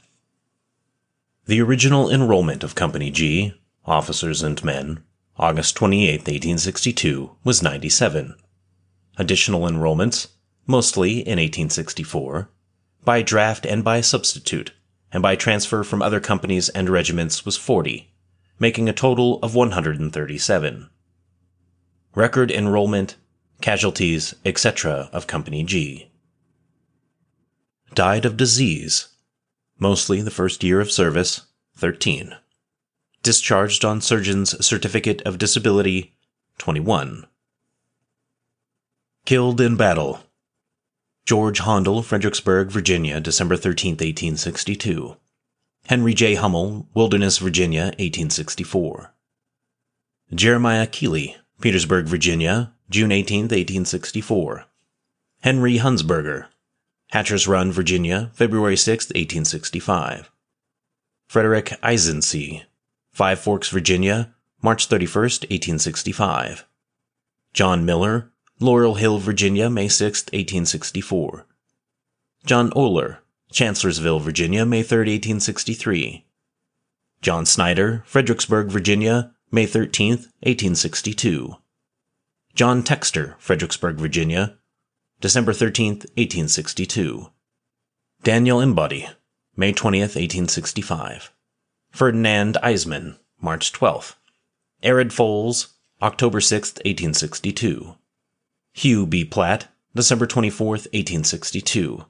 The 1.46 1.60
original 1.60 2.10
enrollment 2.10 2.62
of 2.62 2.74
Company 2.74 3.10
G, 3.10 3.54
officers 3.86 4.42
and 4.42 4.62
men, 4.62 5.02
August 5.38 5.74
28, 5.76 6.20
1862, 6.20 7.36
was 7.44 7.62
97. 7.62 8.34
Additional 9.16 9.62
enrollments, 9.62 10.28
mostly 10.66 11.20
in 11.20 11.38
1864, 11.38 12.50
by 13.04 13.22
draft 13.22 13.64
and 13.64 13.82
by 13.82 14.00
substitute, 14.00 14.72
and 15.12 15.22
by 15.22 15.34
transfer 15.34 15.82
from 15.82 16.02
other 16.02 16.20
companies 16.20 16.68
and 16.68 16.90
regiments 16.90 17.44
was 17.46 17.56
40, 17.56 18.09
making 18.60 18.88
a 18.88 18.92
total 18.92 19.40
of 19.42 19.56
137. 19.56 20.88
Record 22.14 22.52
enrollment, 22.52 23.16
casualties, 23.60 24.34
etc. 24.44 25.10
of 25.12 25.26
Company 25.26 25.64
G. 25.64 26.12
Died 27.94 28.24
of 28.24 28.36
disease, 28.36 29.08
mostly 29.80 30.22
the 30.22 30.30
first 30.30 30.62
year 30.62 30.80
of 30.80 30.92
service, 30.92 31.46
13 31.74 32.36
discharged 33.22 33.84
on 33.84 34.00
surgeon's 34.00 34.64
certificate 34.64 35.20
of 35.22 35.38
disability 35.38 36.14
21. 36.58 37.26
Killed 39.24 39.60
in 39.60 39.76
battle. 39.76 40.20
George 41.26 41.58
Hondel, 41.60 42.02
Fredericksburg, 42.02 42.70
Virginia, 42.70 43.20
December 43.20 43.56
13, 43.56 43.92
1862. 43.92 45.16
Henry 45.90 46.14
J. 46.14 46.36
Hummel, 46.36 46.86
Wilderness, 46.94 47.38
Virginia, 47.38 47.86
1864. 47.98 49.12
Jeremiah 50.32 50.86
Keeley, 50.86 51.36
Petersburg, 51.60 52.06
Virginia, 52.06 52.72
June 52.88 53.10
18, 53.10 53.46
1864. 53.46 54.66
Henry 55.40 55.78
Hunsberger, 55.78 56.46
Hatcher's 57.08 57.48
Run, 57.48 57.72
Virginia, 57.72 58.30
February 58.34 58.76
6, 58.76 59.06
1865. 59.06 60.30
Frederick 61.26 61.76
Eisensee, 61.82 62.62
Five 63.10 63.40
Forks, 63.40 63.68
Virginia, 63.68 64.32
March 64.62 64.86
31, 64.86 65.22
1865. 65.22 66.66
John 67.52 67.84
Miller, 67.84 68.30
Laurel 68.60 68.94
Hill, 68.94 69.18
Virginia, 69.18 69.68
May 69.68 69.88
6, 69.88 70.26
1864. 70.26 71.46
John 72.46 72.70
Oler, 72.76 73.18
Chancellorsville, 73.52 74.20
Virginia, 74.20 74.64
May 74.64 74.82
3, 74.82 74.98
1863. 74.98 76.26
John 77.20 77.44
Snyder, 77.44 78.02
Fredericksburg, 78.06 78.68
Virginia, 78.68 79.32
May 79.50 79.66
13, 79.66 80.10
1862. 80.42 81.56
John 82.54 82.82
Texter, 82.82 83.34
Fredericksburg, 83.38 83.96
Virginia, 83.96 84.58
December 85.20 85.52
13, 85.52 85.88
1862. 86.16 87.30
Daniel 88.22 88.60
Embody, 88.60 89.08
May 89.56 89.72
20, 89.72 90.00
1865. 90.00 91.32
Ferdinand 91.90 92.56
Eisman, 92.62 93.18
March 93.40 93.72
12. 93.72 94.16
Arid 94.82 95.12
Foals, 95.12 95.74
October 96.00 96.40
6, 96.40 96.74
1862. 96.76 97.96
Hugh 98.72 99.06
B. 99.06 99.24
Platt, 99.24 99.68
December 99.94 100.26
24, 100.26 100.66
1862. 100.68 102.04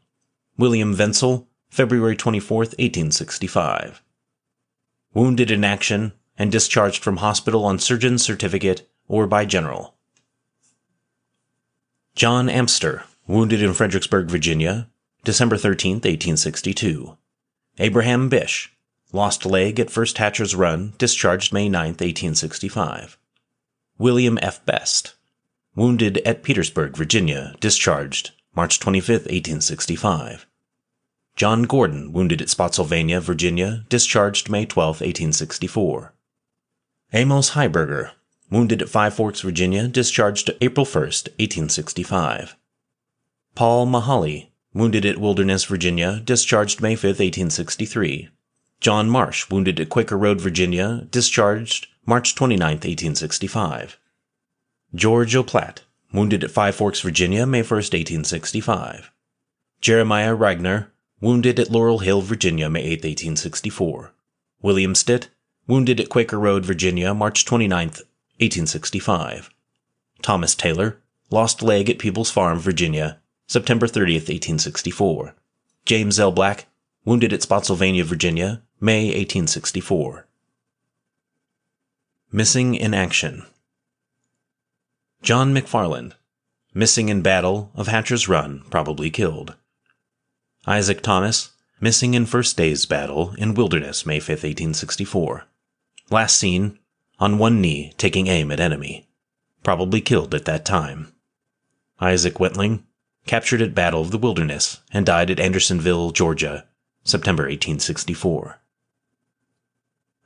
William 0.57 0.97
Wenzel, 0.97 1.49
February 1.71 2.17
24, 2.17 2.59
1865. 2.59 4.03
Wounded 5.15 5.51
in 5.51 5.65
action 5.65 6.13
and 6.39 6.51
discharged 6.51 7.03
from 7.03 7.19
hospital 7.19 7.65
on 7.65 7.79
surgeon's 7.79 8.23
certificate 8.23 8.89
or 9.09 9.27
by 9.27 9.45
general. 9.45 9.95
John 12.15 12.49
Amster, 12.49 13.05
wounded 13.27 13.63
in 13.63 13.73
Fredericksburg, 13.73 14.29
Virginia, 14.29 14.89
December 15.25 15.57
13, 15.57 15.97
1862. 15.97 17.17
Abraham 17.79 18.29
Bish, 18.29 18.73
Lost 19.13 19.45
leg 19.45 19.81
at 19.81 19.91
First 19.91 20.19
Hatcher's 20.19 20.55
Run, 20.55 20.93
discharged 20.97 21.53
May 21.53 21.69
9, 21.69 21.89
1865. 21.89 23.19
William 23.99 24.39
F. 24.41 24.65
Best. 24.65 25.15
Wounded 25.75 26.19
at 26.19 26.43
Petersburg, 26.43 26.97
Virginia, 26.97 27.55
discharged 27.61 28.31
March 28.55 28.81
25, 28.81 29.09
1865. 29.27 30.47
John 31.37 31.63
Gordon, 31.63 32.13
wounded 32.13 32.43
at 32.43 32.51
Spotsylvania, 32.51 33.21
Virginia, 33.21 33.85
discharged 33.89 34.51
May 34.51 34.67
12, 34.67 35.01
1864. 35.01 36.13
Amos 37.13 37.51
Heiberger, 37.51 38.11
wounded 38.51 38.83
at 38.83 38.89
Five 38.89 39.15
Forks, 39.15 39.41
Virginia, 39.41 39.89
discharged 39.89 40.51
April 40.61 40.85
1, 40.85 40.95
1865. 40.95 42.57
Paul 43.55 43.87
Mahaly, 43.87 44.49
wounded 44.75 45.07
at 45.07 45.19
Wilderness, 45.19 45.65
Virginia, 45.65 46.21
discharged 46.21 46.81
May 46.81 46.97
5, 46.97 47.05
1863. 47.05 48.29
John 48.81 49.09
Marsh, 49.09 49.49
wounded 49.51 49.79
at 49.79 49.89
Quaker 49.89 50.19
Road, 50.19 50.41
Virginia, 50.41 51.07
discharged 51.11 51.87
March 52.07 52.35
29, 52.35 52.67
1865. 52.67 53.99
George 54.95 55.37
O'Platt, 55.37 55.83
wounded 56.13 56.45
at 56.45 56.51
Five 56.51 56.75
Forks, 56.75 57.01
Virginia, 57.01 57.47
May 57.47 57.63
1, 57.63 57.65
1865. 57.65 59.11
Jeremiah 59.81 60.35
Ragnar, 60.35 60.93
wounded 61.21 61.59
at 61.59 61.71
Laurel 61.71 61.99
Hill, 61.99 62.23
Virginia, 62.23 62.69
May 62.69 62.83
8, 62.83 63.05
1864. 63.05 64.13
William 64.63 64.95
Stitt, 64.95 65.29
wounded 65.67 66.01
at 66.01 66.09
Quaker 66.09 66.39
Road, 66.39 66.65
Virginia, 66.65 67.15
March 67.15 67.45
29, 67.45 67.89
1865. 67.89 69.51
Thomas 70.23 70.55
Taylor, 70.55 71.01
lost 71.31 71.63
leg 71.63 71.89
at 71.89 71.99
Peebles 71.99 72.31
Farm, 72.31 72.59
Virginia, 72.59 73.21
September 73.47 73.87
30, 73.87 74.15
1864. 74.15 75.35
James 75.85 76.21
L. 76.21 76.33
Black, 76.33 76.67
wounded 77.05 77.33
at 77.33 77.43
Spotsylvania, 77.43 78.05
Virginia, 78.05 78.63
May 78.81 79.07
1864. 79.07 80.27
Missing 82.33 82.75
in 82.75 82.95
Action 82.95 83.45
John 85.23 85.55
McFarland, 85.55 86.15
missing 86.73 87.11
in 87.11 87.21
battle 87.21 87.71
of 87.75 87.89
Hatcher's 87.89 88.27
Run, 88.27 88.63
probably 88.71 89.11
killed. 89.11 89.55
Isaac 90.67 91.03
Thomas, 91.03 91.51
missing 91.79 92.15
in 92.15 92.25
First 92.25 92.57
Day's 92.57 92.87
battle 92.87 93.35
in 93.37 93.55
Wilderness, 93.55 94.07
May 94.07 94.19
5, 94.19 94.29
1864. 94.31 95.45
Last 96.11 96.39
seen, 96.39 96.79
on 97.19 97.37
one 97.37 97.61
knee, 97.61 97.93
taking 97.99 98.29
aim 98.29 98.51
at 98.51 98.61
enemy. 98.61 99.09
Probably 99.63 100.01
killed 100.01 100.35
at 100.35 100.47
that 100.47 100.65
time. 100.65 101.13
Isaac 102.01 102.41
Wentling, 102.41 102.85
captured 103.27 103.61
at 103.61 103.75
Battle 103.75 104.01
of 104.01 104.13
the 104.13 104.19
Wilderness 104.19 104.81
and 104.91 105.05
died 105.05 105.31
at 105.31 105.39
Andersonville, 105.39 106.13
Georgia, 106.13 106.67
September 107.05 107.43
1864. 107.43 108.59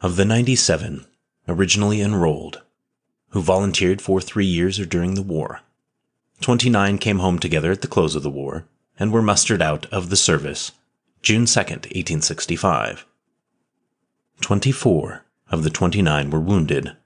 Of 0.03 0.15
the 0.15 0.25
97 0.25 1.05
originally 1.49 2.01
enrolled, 2.01 2.63
who 3.35 3.43
volunteered 3.43 4.01
for 4.01 4.21
three 4.21 4.47
years 4.47 4.79
or 4.79 4.87
during 4.87 5.17
the 5.17 5.23
war, 5.23 5.61
29 6.41 6.99
came 6.99 7.19
home 7.19 7.37
together 7.37 7.73
at 7.73 7.83
the 7.83 7.89
close 7.89 8.15
of 8.15 8.23
the 8.23 8.31
war 8.31 8.65
and 8.97 9.13
were 9.13 9.21
mustered 9.21 9.61
out 9.61 9.87
of 9.87 10.09
the 10.09 10.17
service 10.17 10.71
June 11.21 11.45
2, 11.45 11.59
1865. 11.59 13.05
24 14.41 15.25
of 15.51 15.65
the 15.65 15.71
29 15.71 16.31
were 16.31 16.39
wounded. 16.39 16.97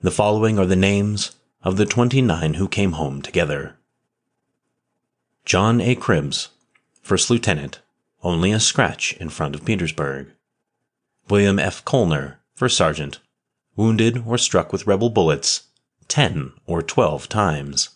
The 0.00 0.10
following 0.10 0.58
are 0.58 0.64
the 0.64 0.74
names 0.74 1.32
of 1.62 1.76
the 1.76 1.84
29 1.84 2.54
who 2.54 2.66
came 2.66 2.92
home 2.92 3.20
together. 3.20 3.76
John 5.44 5.82
A. 5.82 5.94
Cribbs, 5.94 6.48
First 7.02 7.28
Lieutenant, 7.28 7.80
only 8.22 8.52
a 8.52 8.60
scratch 8.60 9.12
in 9.14 9.28
front 9.28 9.54
of 9.54 9.66
Petersburg. 9.66 10.28
William 11.28 11.58
F. 11.58 11.84
Colner, 11.84 12.36
First 12.54 12.76
Sergeant, 12.78 13.18
wounded 13.78 14.24
or 14.26 14.36
struck 14.36 14.72
with 14.72 14.86
rebel 14.88 15.08
bullets 15.08 15.68
10 16.08 16.52
or 16.66 16.82
12 16.82 17.28
times. 17.28 17.90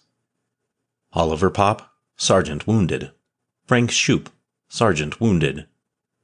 Oliver 1.13 1.51
Popp, 1.51 1.93
Sergeant 2.17 2.67
wounded. 2.69 3.11
Frank 3.67 3.91
Shoup, 3.91 4.29
Sergeant 4.69 5.21
wounded. 5.21 5.67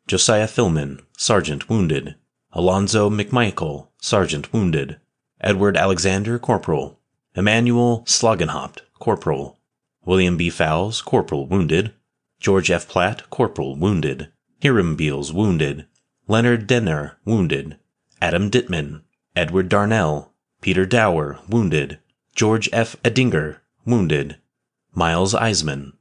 Josiah 0.06 0.46
Filman, 0.46 1.02
Sergeant 1.16 1.68
wounded. 1.68 2.14
Alonzo 2.52 3.10
McMichael, 3.10 3.88
Sergeant 4.00 4.52
wounded. 4.52 5.00
Edward 5.40 5.76
Alexander, 5.76 6.38
Corporal. 6.38 7.00
Emmanuel 7.34 8.04
Slogenhaupt, 8.06 8.82
Corporal. 9.00 9.58
William 10.04 10.36
B. 10.36 10.50
Fowles, 10.50 11.02
Corporal 11.02 11.46
wounded. 11.46 11.92
George 12.38 12.70
F. 12.70 12.88
Platt, 12.88 13.28
Corporal 13.28 13.76
wounded. 13.76 14.30
Hiram 14.62 14.94
Beals 14.94 15.32
wounded. 15.32 15.86
Leonard 16.28 16.66
Denner 16.66 17.18
wounded. 17.24 17.76
Adam 18.22 18.50
Dittman. 18.50 19.02
Edward 19.38 19.68
Darnell. 19.68 20.32
Peter 20.60 20.84
Dower 20.84 21.38
wounded. 21.48 22.00
George 22.34 22.68
F. 22.72 22.96
Edinger 23.04 23.58
wounded. 23.86 24.38
Miles 24.96 25.32
Eisman. 25.32 25.92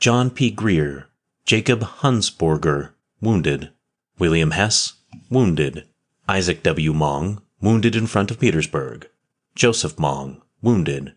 John 0.00 0.30
P. 0.30 0.50
Greer. 0.50 1.06
Jacob 1.44 1.80
Hunsborger 2.00 2.94
wounded. 3.20 3.70
William 4.18 4.52
Hess 4.52 4.94
wounded. 5.28 5.86
Isaac 6.26 6.62
W. 6.62 6.94
Mong 6.94 7.42
wounded 7.60 7.94
in 7.94 8.06
front 8.06 8.30
of 8.30 8.40
Petersburg. 8.40 9.06
Joseph 9.54 9.96
Mong 9.96 10.40
wounded. 10.62 11.12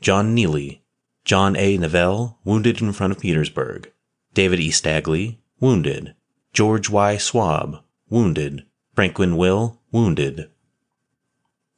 John 0.00 0.32
Neely. 0.32 0.84
John 1.24 1.56
A. 1.56 1.76
Neville 1.76 2.38
wounded 2.44 2.80
in 2.80 2.92
front 2.92 3.12
of 3.12 3.18
Petersburg. 3.18 3.90
David 4.32 4.60
E. 4.60 4.70
Stagley 4.70 5.38
wounded. 5.58 6.14
George 6.52 6.88
Y. 6.88 7.16
Swab 7.16 7.82
wounded. 8.08 8.64
Franklin 8.94 9.36
Will 9.36 9.80
wounded. 9.90 10.48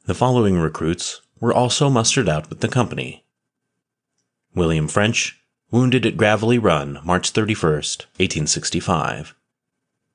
The 0.05 0.13
following 0.13 0.57
recruits 0.59 1.21
were 1.39 1.53
also 1.53 1.89
mustered 1.89 2.27
out 2.27 2.49
with 2.49 2.59
the 2.59 2.67
company. 2.67 3.23
William 4.53 4.89
French, 4.89 5.39
wounded 5.71 6.05
at 6.05 6.17
Gravelly 6.17 6.57
Run, 6.57 6.99
March 7.05 7.29
31, 7.29 7.71
1865. 7.71 9.33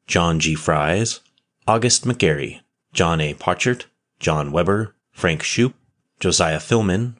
John 0.06 0.40
G. 0.40 0.54
Fries, 0.54 1.20
August 1.66 2.04
McGarry, 2.04 2.60
John 2.92 3.18
A. 3.22 3.32
Pochert, 3.32 3.86
John 4.20 4.52
Weber, 4.52 4.94
Frank 5.10 5.42
Shoup, 5.42 5.72
Josiah 6.20 6.60
Filman, 6.60 7.14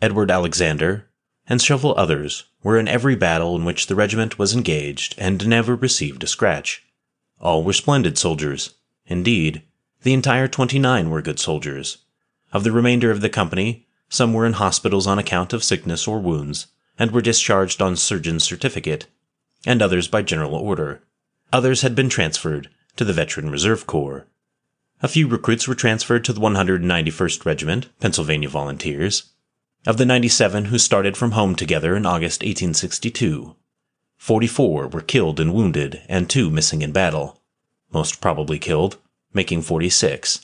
Edward 0.00 0.30
Alexander, 0.30 1.08
and 1.48 1.60
several 1.60 1.92
others 1.98 2.44
were 2.62 2.78
in 2.78 2.86
every 2.86 3.16
battle 3.16 3.56
in 3.56 3.64
which 3.64 3.88
the 3.88 3.96
regiment 3.96 4.38
was 4.38 4.54
engaged 4.54 5.16
and 5.18 5.48
never 5.48 5.74
received 5.74 6.22
a 6.22 6.28
scratch. 6.28 6.84
All 7.40 7.64
were 7.64 7.72
splendid 7.72 8.16
soldiers. 8.16 8.74
Indeed, 9.06 9.64
the 10.04 10.12
entire 10.12 10.46
twenty 10.46 10.78
nine 10.78 11.10
were 11.10 11.20
good 11.20 11.40
soldiers. 11.40 11.98
Of 12.52 12.64
the 12.64 12.72
remainder 12.72 13.10
of 13.10 13.22
the 13.22 13.30
company, 13.30 13.86
some 14.08 14.34
were 14.34 14.44
in 14.44 14.54
hospitals 14.54 15.06
on 15.06 15.18
account 15.18 15.54
of 15.54 15.64
sickness 15.64 16.06
or 16.06 16.20
wounds, 16.20 16.66
and 16.98 17.10
were 17.10 17.22
discharged 17.22 17.80
on 17.80 17.96
surgeon's 17.96 18.44
certificate, 18.44 19.06
and 19.64 19.80
others 19.80 20.06
by 20.06 20.20
general 20.20 20.54
order. 20.54 21.02
Others 21.52 21.80
had 21.80 21.94
been 21.94 22.10
transferred 22.10 22.68
to 22.96 23.04
the 23.04 23.14
Veteran 23.14 23.48
Reserve 23.48 23.86
Corps. 23.86 24.26
A 25.00 25.08
few 25.08 25.26
recruits 25.26 25.66
were 25.66 25.74
transferred 25.74 26.24
to 26.26 26.32
the 26.32 26.40
191st 26.40 27.44
Regiment, 27.46 27.88
Pennsylvania 28.00 28.50
Volunteers. 28.50 29.30
Of 29.86 29.96
the 29.96 30.06
97 30.06 30.66
who 30.66 30.78
started 30.78 31.16
from 31.16 31.32
home 31.32 31.56
together 31.56 31.96
in 31.96 32.06
August 32.06 32.42
1862, 32.42 33.56
44 34.18 34.88
were 34.88 35.00
killed 35.00 35.40
and 35.40 35.54
wounded, 35.54 36.02
and 36.08 36.28
two 36.28 36.50
missing 36.50 36.82
in 36.82 36.92
battle, 36.92 37.40
most 37.92 38.20
probably 38.20 38.58
killed, 38.58 38.98
making 39.32 39.62
46. 39.62 40.40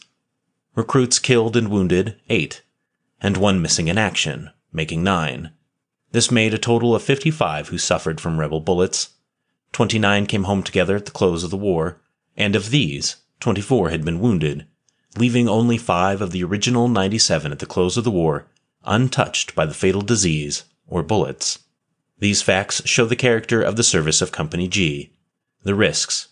Recruits 0.79 1.19
killed 1.19 1.57
and 1.57 1.73
wounded, 1.73 2.21
8, 2.31 2.63
and 3.21 3.37
one 3.37 3.61
missing 3.61 3.89
in 3.89 3.99
action, 3.99 4.51
making 4.73 5.03
9. 5.03 5.51
This 6.13 6.31
made 6.31 6.55
a 6.55 6.57
total 6.57 6.95
of 6.95 7.03
55 7.03 7.71
who 7.71 7.79
suffered 7.79 8.21
from 8.21 8.39
rebel 8.39 8.61
bullets. 8.61 9.09
29 9.73 10.27
came 10.27 10.45
home 10.45 10.63
together 10.63 10.95
at 10.95 11.05
the 11.07 11.11
close 11.11 11.43
of 11.43 11.51
the 11.51 11.57
war, 11.57 12.01
and 12.37 12.55
of 12.55 12.71
these, 12.71 13.17
24 13.41 13.91
had 13.91 14.05
been 14.05 14.21
wounded, 14.21 14.69
leaving 15.17 15.49
only 15.49 15.79
five 15.79 16.23
of 16.23 16.31
the 16.31 16.45
original 16.45 16.87
97 16.87 17.51
at 17.51 17.59
the 17.59 17.67
close 17.67 17.97
of 17.97 18.05
the 18.05 18.11
war 18.13 18.47
untouched 18.85 19.57
by 19.57 19.67
the 19.67 19.75
fatal 19.75 20.03
disease 20.03 20.63
or 20.87 21.03
bullets. 21.03 21.59
These 22.21 22.43
facts 22.43 22.83
show 22.85 23.05
the 23.05 23.17
character 23.17 23.61
of 23.61 23.75
the 23.75 23.83
service 23.83 24.23
of 24.23 24.31
Company 24.31 24.69
G, 24.69 25.13
the 25.65 25.75
risks, 25.75 26.29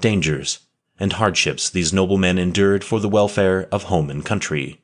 dangers, 0.00 0.60
and 1.00 1.14
hardships 1.14 1.68
these 1.68 1.92
noblemen 1.92 2.38
endured 2.38 2.84
for 2.84 3.00
the 3.00 3.08
welfare 3.08 3.66
of 3.72 3.84
home 3.84 4.10
and 4.10 4.24
country. 4.24 4.80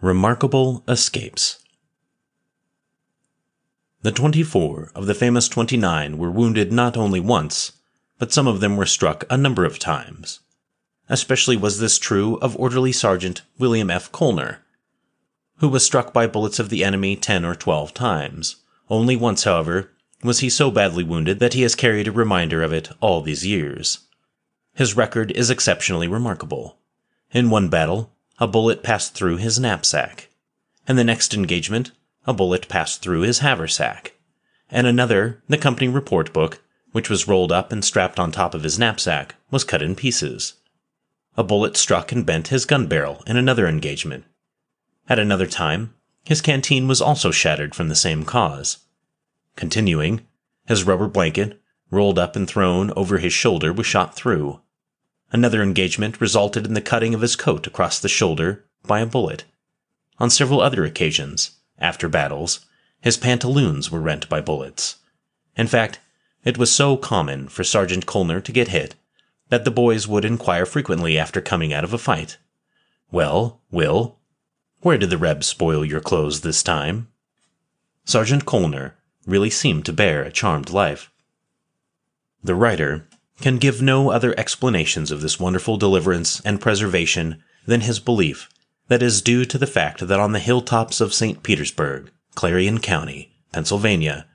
Remarkable 0.00 0.82
Escapes 0.88 1.58
The 4.00 4.10
twenty-four 4.10 4.90
of 4.96 5.06
the 5.06 5.14
famous 5.14 5.48
twenty-nine 5.48 6.18
were 6.18 6.30
wounded 6.30 6.72
not 6.72 6.96
only 6.96 7.20
once, 7.20 7.72
but 8.18 8.32
some 8.32 8.48
of 8.48 8.58
them 8.58 8.76
were 8.76 8.86
struck 8.86 9.24
a 9.30 9.36
number 9.36 9.64
of 9.64 9.78
times. 9.78 10.40
Especially 11.08 11.56
was 11.56 11.78
this 11.78 11.98
true 11.98 12.38
of 12.38 12.56
Orderly 12.56 12.92
Sergeant 12.92 13.42
William 13.58 13.90
F. 13.90 14.10
Colner, 14.10 14.58
who 15.58 15.68
was 15.68 15.84
struck 15.84 16.12
by 16.12 16.26
bullets 16.26 16.58
of 16.58 16.68
the 16.68 16.82
enemy 16.82 17.14
ten 17.14 17.44
or 17.44 17.54
twelve 17.54 17.92
times. 17.92 18.56
Only 18.88 19.14
once, 19.14 19.44
however, 19.44 19.90
was 20.22 20.40
he 20.40 20.48
so 20.48 20.70
badly 20.70 21.04
wounded 21.04 21.38
that 21.40 21.54
he 21.54 21.62
has 21.62 21.74
carried 21.74 22.08
a 22.08 22.12
reminder 22.12 22.62
of 22.62 22.72
it 22.72 22.90
all 23.00 23.20
these 23.20 23.46
years. 23.46 24.00
His 24.74 24.96
record 24.96 25.30
is 25.32 25.50
exceptionally 25.50 26.08
remarkable. 26.08 26.78
In 27.32 27.50
one 27.50 27.68
battle, 27.68 28.12
a 28.38 28.46
bullet 28.46 28.82
passed 28.82 29.14
through 29.14 29.36
his 29.36 29.58
knapsack. 29.58 30.28
In 30.88 30.96
the 30.96 31.04
next 31.04 31.34
engagement, 31.34 31.92
a 32.26 32.32
bullet 32.32 32.68
passed 32.68 33.02
through 33.02 33.20
his 33.22 33.40
haversack. 33.40 34.12
And 34.70 34.86
another, 34.86 35.42
the 35.48 35.58
company 35.58 35.88
report 35.88 36.32
book, 36.32 36.62
which 36.92 37.10
was 37.10 37.28
rolled 37.28 37.52
up 37.52 37.72
and 37.72 37.84
strapped 37.84 38.18
on 38.18 38.32
top 38.32 38.54
of 38.54 38.62
his 38.62 38.78
knapsack, 38.78 39.34
was 39.50 39.64
cut 39.64 39.82
in 39.82 39.94
pieces. 39.94 40.54
A 41.36 41.44
bullet 41.44 41.76
struck 41.76 42.12
and 42.12 42.24
bent 42.24 42.48
his 42.48 42.64
gun 42.64 42.86
barrel 42.86 43.22
in 43.26 43.36
another 43.36 43.66
engagement. 43.66 44.24
At 45.08 45.18
another 45.18 45.46
time, 45.46 45.94
his 46.24 46.40
canteen 46.40 46.86
was 46.86 47.00
also 47.00 47.30
shattered 47.30 47.74
from 47.74 47.88
the 47.88 47.96
same 47.96 48.24
cause. 48.24 48.78
Continuing, 49.56 50.26
his 50.66 50.84
rubber 50.84 51.08
blanket, 51.08 51.60
rolled 51.90 52.18
up 52.18 52.36
and 52.36 52.48
thrown 52.48 52.90
over 52.92 53.18
his 53.18 53.32
shoulder, 53.32 53.72
was 53.72 53.86
shot 53.86 54.14
through. 54.14 54.60
Another 55.30 55.62
engagement 55.62 56.20
resulted 56.20 56.66
in 56.66 56.74
the 56.74 56.80
cutting 56.80 57.14
of 57.14 57.20
his 57.20 57.36
coat 57.36 57.66
across 57.66 57.98
the 57.98 58.08
shoulder 58.08 58.64
by 58.84 59.00
a 59.00 59.06
bullet. 59.06 59.44
On 60.18 60.30
several 60.30 60.60
other 60.60 60.84
occasions, 60.84 61.52
after 61.78 62.08
battles, 62.08 62.60
his 63.00 63.16
pantaloons 63.16 63.90
were 63.90 64.00
rent 64.00 64.28
by 64.28 64.40
bullets. 64.40 64.96
In 65.56 65.66
fact, 65.66 66.00
it 66.44 66.58
was 66.58 66.72
so 66.72 66.96
common 66.96 67.48
for 67.48 67.64
Sergeant 67.64 68.06
Colner 68.06 68.40
to 68.40 68.52
get 68.52 68.68
hit 68.68 68.94
that 69.48 69.64
the 69.64 69.70
boys 69.70 70.08
would 70.08 70.24
inquire 70.24 70.64
frequently 70.64 71.18
after 71.18 71.40
coming 71.40 71.72
out 71.72 71.84
of 71.84 71.92
a 71.92 71.98
fight. 71.98 72.38
Well, 73.10 73.60
Will, 73.70 74.18
where 74.80 74.98
did 74.98 75.10
the 75.10 75.18
Rebs 75.18 75.46
spoil 75.46 75.84
your 75.84 76.00
clothes 76.00 76.40
this 76.40 76.62
time? 76.62 77.08
Sergeant 78.04 78.46
Colner 78.46 78.94
really 79.26 79.50
seemed 79.50 79.84
to 79.86 79.92
bear 79.92 80.22
a 80.22 80.32
charmed 80.32 80.70
life. 80.70 81.10
The 82.42 82.54
writer 82.54 83.06
can 83.40 83.58
give 83.58 83.82
no 83.82 84.10
other 84.10 84.34
explanations 84.38 85.10
of 85.10 85.20
this 85.20 85.40
wonderful 85.40 85.76
deliverance 85.76 86.40
and 86.44 86.60
preservation 86.60 87.42
than 87.66 87.82
his 87.82 88.00
belief 88.00 88.48
that 88.88 89.02
is 89.02 89.22
due 89.22 89.44
to 89.44 89.58
the 89.58 89.66
fact 89.66 90.06
that 90.06 90.20
on 90.20 90.32
the 90.32 90.38
hilltops 90.38 91.00
of 91.00 91.14
St. 91.14 91.42
Petersburg, 91.42 92.10
Clarion 92.34 92.78
County, 92.78 93.32
Pennsylvania, 93.52 94.26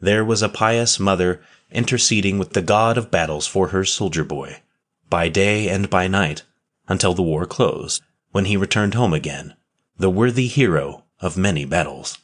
there 0.00 0.24
was 0.24 0.42
a 0.42 0.48
pious 0.48 1.00
mother 1.00 1.42
interceding 1.70 2.38
with 2.38 2.52
the 2.52 2.62
God 2.62 2.96
of 2.96 3.10
battles 3.10 3.46
for 3.46 3.68
her 3.68 3.84
soldier 3.84 4.24
boy, 4.24 4.62
by 5.10 5.28
day 5.28 5.68
and 5.68 5.90
by 5.90 6.06
night, 6.06 6.42
until 6.88 7.14
the 7.14 7.22
war 7.22 7.46
closed, 7.46 8.02
when 8.32 8.44
he 8.44 8.56
returned 8.56 8.94
home 8.94 9.12
again, 9.12 9.54
the 9.98 10.10
worthy 10.10 10.46
hero 10.46 11.04
of 11.20 11.36
many 11.36 11.64
battles. 11.64 12.18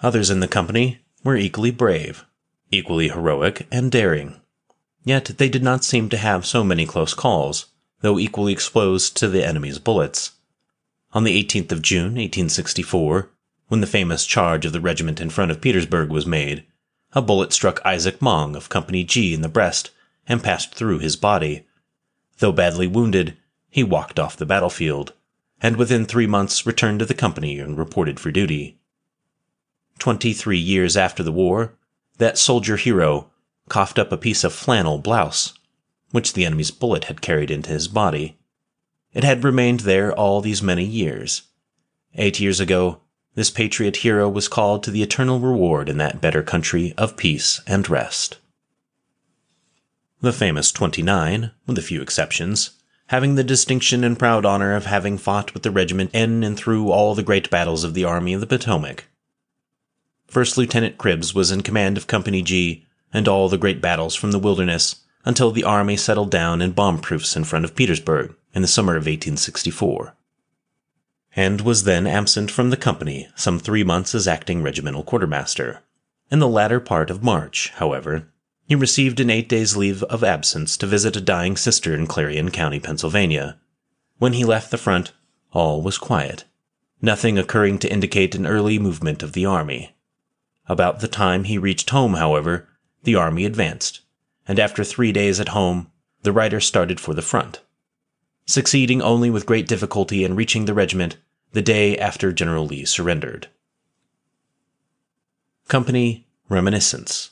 Others 0.00 0.30
in 0.30 0.40
the 0.40 0.48
company 0.48 0.98
were 1.22 1.36
equally 1.36 1.70
brave, 1.70 2.24
equally 2.70 3.08
heroic 3.08 3.66
and 3.70 3.90
daring. 3.90 4.40
Yet 5.04 5.34
they 5.38 5.48
did 5.48 5.62
not 5.62 5.84
seem 5.84 6.08
to 6.08 6.16
have 6.16 6.46
so 6.46 6.64
many 6.64 6.86
close 6.86 7.14
calls, 7.14 7.66
though 8.00 8.18
equally 8.18 8.52
exposed 8.52 9.16
to 9.16 9.28
the 9.28 9.46
enemy's 9.46 9.78
bullets. 9.78 10.32
On 11.12 11.24
the 11.24 11.42
18th 11.42 11.72
of 11.72 11.82
June, 11.82 12.14
1864, 12.14 13.30
when 13.68 13.80
the 13.80 13.86
famous 13.86 14.26
charge 14.26 14.66
of 14.66 14.72
the 14.72 14.80
regiment 14.80 15.20
in 15.20 15.30
front 15.30 15.50
of 15.50 15.60
Petersburg 15.60 16.10
was 16.10 16.26
made, 16.26 16.64
a 17.12 17.22
bullet 17.22 17.52
struck 17.52 17.80
Isaac 17.84 18.20
Mong 18.20 18.56
of 18.56 18.68
Company 18.68 19.04
G 19.04 19.32
in 19.32 19.42
the 19.42 19.48
breast 19.48 19.90
and 20.26 20.42
passed 20.42 20.74
through 20.74 20.98
his 20.98 21.16
body. 21.16 21.66
Though 22.38 22.52
badly 22.52 22.86
wounded, 22.86 23.36
he 23.70 23.84
walked 23.84 24.18
off 24.18 24.36
the 24.36 24.46
battlefield, 24.46 25.12
and 25.62 25.76
within 25.76 26.04
three 26.04 26.26
months 26.26 26.66
returned 26.66 26.98
to 26.98 27.06
the 27.06 27.14
company 27.14 27.58
and 27.58 27.78
reported 27.78 28.18
for 28.18 28.30
duty. 28.30 28.78
Twenty-three 29.98 30.58
years 30.58 30.96
after 30.96 31.22
the 31.22 31.32
war, 31.32 31.74
that 32.18 32.38
soldier 32.38 32.76
hero 32.76 33.30
coughed 33.68 33.98
up 33.98 34.12
a 34.12 34.16
piece 34.16 34.44
of 34.44 34.52
flannel 34.52 34.98
blouse, 34.98 35.54
which 36.10 36.32
the 36.32 36.44
enemy's 36.44 36.70
bullet 36.70 37.04
had 37.04 37.20
carried 37.20 37.50
into 37.50 37.70
his 37.70 37.88
body. 37.88 38.36
It 39.12 39.24
had 39.24 39.44
remained 39.44 39.80
there 39.80 40.12
all 40.12 40.40
these 40.40 40.62
many 40.62 40.84
years. 40.84 41.42
Eight 42.14 42.40
years 42.40 42.60
ago, 42.60 43.00
this 43.34 43.50
patriot 43.50 43.96
hero 43.98 44.28
was 44.28 44.48
called 44.48 44.82
to 44.84 44.90
the 44.90 45.02
eternal 45.02 45.40
reward 45.40 45.88
in 45.88 45.98
that 45.98 46.20
better 46.20 46.42
country 46.42 46.94
of 46.96 47.16
peace 47.16 47.60
and 47.66 47.88
rest. 47.88 48.38
The 50.20 50.32
famous 50.32 50.70
29, 50.72 51.50
with 51.66 51.78
a 51.78 51.82
few 51.82 52.00
exceptions, 52.00 52.70
having 53.08 53.34
the 53.34 53.44
distinction 53.44 54.04
and 54.04 54.18
proud 54.18 54.46
honor 54.46 54.74
of 54.74 54.86
having 54.86 55.18
fought 55.18 55.52
with 55.52 55.64
the 55.64 55.70
regiment 55.70 56.10
in 56.14 56.42
and 56.42 56.56
through 56.56 56.90
all 56.90 57.14
the 57.14 57.22
great 57.22 57.50
battles 57.50 57.84
of 57.84 57.94
the 57.94 58.04
Army 58.04 58.32
of 58.32 58.40
the 58.40 58.46
Potomac. 58.46 59.04
First 60.34 60.58
Lieutenant 60.58 60.98
Cribbs 60.98 61.32
was 61.32 61.52
in 61.52 61.62
command 61.62 61.96
of 61.96 62.08
Company 62.08 62.42
G 62.42 62.84
and 63.12 63.28
all 63.28 63.48
the 63.48 63.56
great 63.56 63.80
battles 63.80 64.16
from 64.16 64.32
the 64.32 64.38
Wilderness 64.40 64.96
until 65.24 65.52
the 65.52 65.62
army 65.62 65.96
settled 65.96 66.32
down 66.32 66.60
in 66.60 66.72
bomb 66.72 66.98
proofs 66.98 67.36
in 67.36 67.44
front 67.44 67.64
of 67.64 67.76
Petersburg 67.76 68.34
in 68.52 68.60
the 68.60 68.66
summer 68.66 68.94
of 68.94 69.06
1864, 69.06 70.16
and 71.36 71.60
was 71.60 71.84
then 71.84 72.08
absent 72.08 72.50
from 72.50 72.70
the 72.70 72.76
company 72.76 73.28
some 73.36 73.60
three 73.60 73.84
months 73.84 74.12
as 74.12 74.26
acting 74.26 74.60
regimental 74.60 75.04
quartermaster. 75.04 75.82
In 76.32 76.40
the 76.40 76.48
latter 76.48 76.80
part 76.80 77.10
of 77.10 77.22
March, 77.22 77.70
however, 77.76 78.26
he 78.66 78.74
received 78.74 79.20
an 79.20 79.30
eight 79.30 79.48
days' 79.48 79.76
leave 79.76 80.02
of 80.02 80.24
absence 80.24 80.76
to 80.78 80.86
visit 80.88 81.14
a 81.14 81.20
dying 81.20 81.56
sister 81.56 81.94
in 81.94 82.08
Clarion 82.08 82.50
County, 82.50 82.80
Pennsylvania. 82.80 83.60
When 84.18 84.32
he 84.32 84.44
left 84.44 84.72
the 84.72 84.78
front, 84.78 85.12
all 85.52 85.80
was 85.80 85.96
quiet, 85.96 86.42
nothing 87.00 87.38
occurring 87.38 87.78
to 87.78 87.92
indicate 87.92 88.34
an 88.34 88.46
early 88.46 88.80
movement 88.80 89.22
of 89.22 89.32
the 89.32 89.46
army. 89.46 89.94
About 90.66 91.00
the 91.00 91.08
time 91.08 91.44
he 91.44 91.58
reached 91.58 91.90
home, 91.90 92.14
however, 92.14 92.68
the 93.02 93.14
army 93.14 93.44
advanced, 93.44 94.00
and 94.48 94.58
after 94.58 94.82
three 94.82 95.12
days 95.12 95.38
at 95.40 95.48
home, 95.48 95.90
the 96.22 96.32
writer 96.32 96.60
started 96.60 96.98
for 97.00 97.12
the 97.12 97.22
front, 97.22 97.60
succeeding 98.46 99.02
only 99.02 99.28
with 99.30 99.46
great 99.46 99.68
difficulty 99.68 100.24
in 100.24 100.36
reaching 100.36 100.64
the 100.64 100.74
regiment 100.74 101.16
the 101.52 101.62
day 101.62 101.98
after 101.98 102.32
General 102.32 102.66
Lee 102.66 102.84
surrendered. 102.84 103.48
Company 105.68 106.26
Reminiscence 106.48 107.30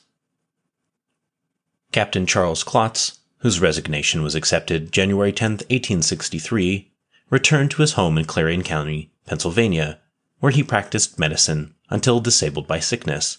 Captain 1.91 2.25
Charles 2.25 2.63
Klotz, 2.63 3.19
whose 3.37 3.59
resignation 3.59 4.23
was 4.23 4.35
accepted 4.35 4.91
January 4.91 5.31
10, 5.31 5.51
1863, 5.51 6.91
returned 7.29 7.71
to 7.71 7.81
his 7.81 7.93
home 7.93 8.17
in 8.17 8.25
Clarion 8.25 8.63
County, 8.63 9.11
Pennsylvania, 9.25 9.99
where 10.43 10.51
he 10.51 10.61
practiced 10.61 11.17
medicine 11.17 11.73
until 11.89 12.19
disabled 12.19 12.67
by 12.67 12.77
sickness. 12.77 13.37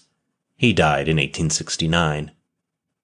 He 0.55 0.73
died 0.73 1.07
in 1.07 1.17
1869. 1.17 2.31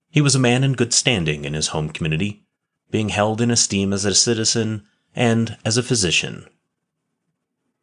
He 0.10 0.22
was 0.22 0.34
a 0.34 0.40
man 0.40 0.64
in 0.64 0.74
good 0.74 0.92
standing 0.92 1.46
in 1.46 1.54
his 1.54 1.68
home 1.68 1.90
community, 1.90 2.42
being 2.90 3.10
held 3.10 3.40
in 3.40 3.52
esteem 3.52 3.94
as 3.94 4.04
a 4.04 4.16
citizen 4.16 4.88
and 5.16 5.56
as 5.64 5.78
a 5.78 5.84
physician. 5.84 6.48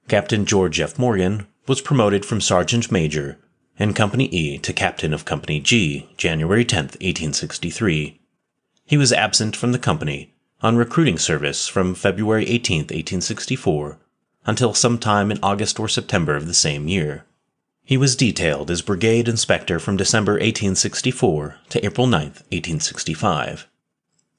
Captain 0.08 0.44
George 0.44 0.80
F. 0.80 0.98
Morgan 0.98 1.46
was 1.68 1.80
promoted 1.80 2.24
from 2.24 2.40
sergeant 2.40 2.90
major 2.90 3.38
in 3.78 3.94
Company 3.94 4.24
E 4.24 4.58
to 4.58 4.72
captain 4.72 5.14
of 5.14 5.24
Company 5.24 5.60
G, 5.60 6.08
January 6.16 6.64
10, 6.64 6.84
1863. 6.84 8.20
He 8.84 8.96
was 8.96 9.12
absent 9.12 9.54
from 9.54 9.70
the 9.70 9.78
company 9.78 10.34
on 10.62 10.76
recruiting 10.76 11.16
service 11.16 11.68
from 11.68 11.94
February 11.94 12.48
18, 12.48 12.78
1864, 12.78 14.00
until 14.48 14.74
sometime 14.74 15.30
in 15.30 15.38
August 15.44 15.78
or 15.78 15.86
September 15.86 16.34
of 16.34 16.48
the 16.48 16.54
same 16.54 16.88
year. 16.88 17.24
He 17.84 17.96
was 17.96 18.16
detailed 18.16 18.68
as 18.68 18.82
brigade 18.82 19.28
inspector 19.28 19.78
from 19.78 19.96
December 19.96 20.32
1864 20.32 21.58
to 21.68 21.86
April 21.86 22.08
9, 22.08 22.20
1865. 22.20 23.68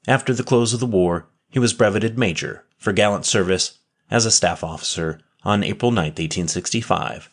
After 0.06 0.34
the 0.34 0.44
close 0.44 0.74
of 0.74 0.82
the 0.82 0.86
war, 0.86 1.28
he 1.50 1.60
was 1.60 1.74
breveted 1.74 2.20
major 2.20 2.66
for 2.78 2.92
gallant 2.92 3.26
service 3.26 3.78
as 4.12 4.26
a 4.26 4.32
staff 4.32 4.64
officer 4.66 5.22
on 5.46 5.64
April 5.64 5.92
9, 5.92 6.04
1865 6.04 7.30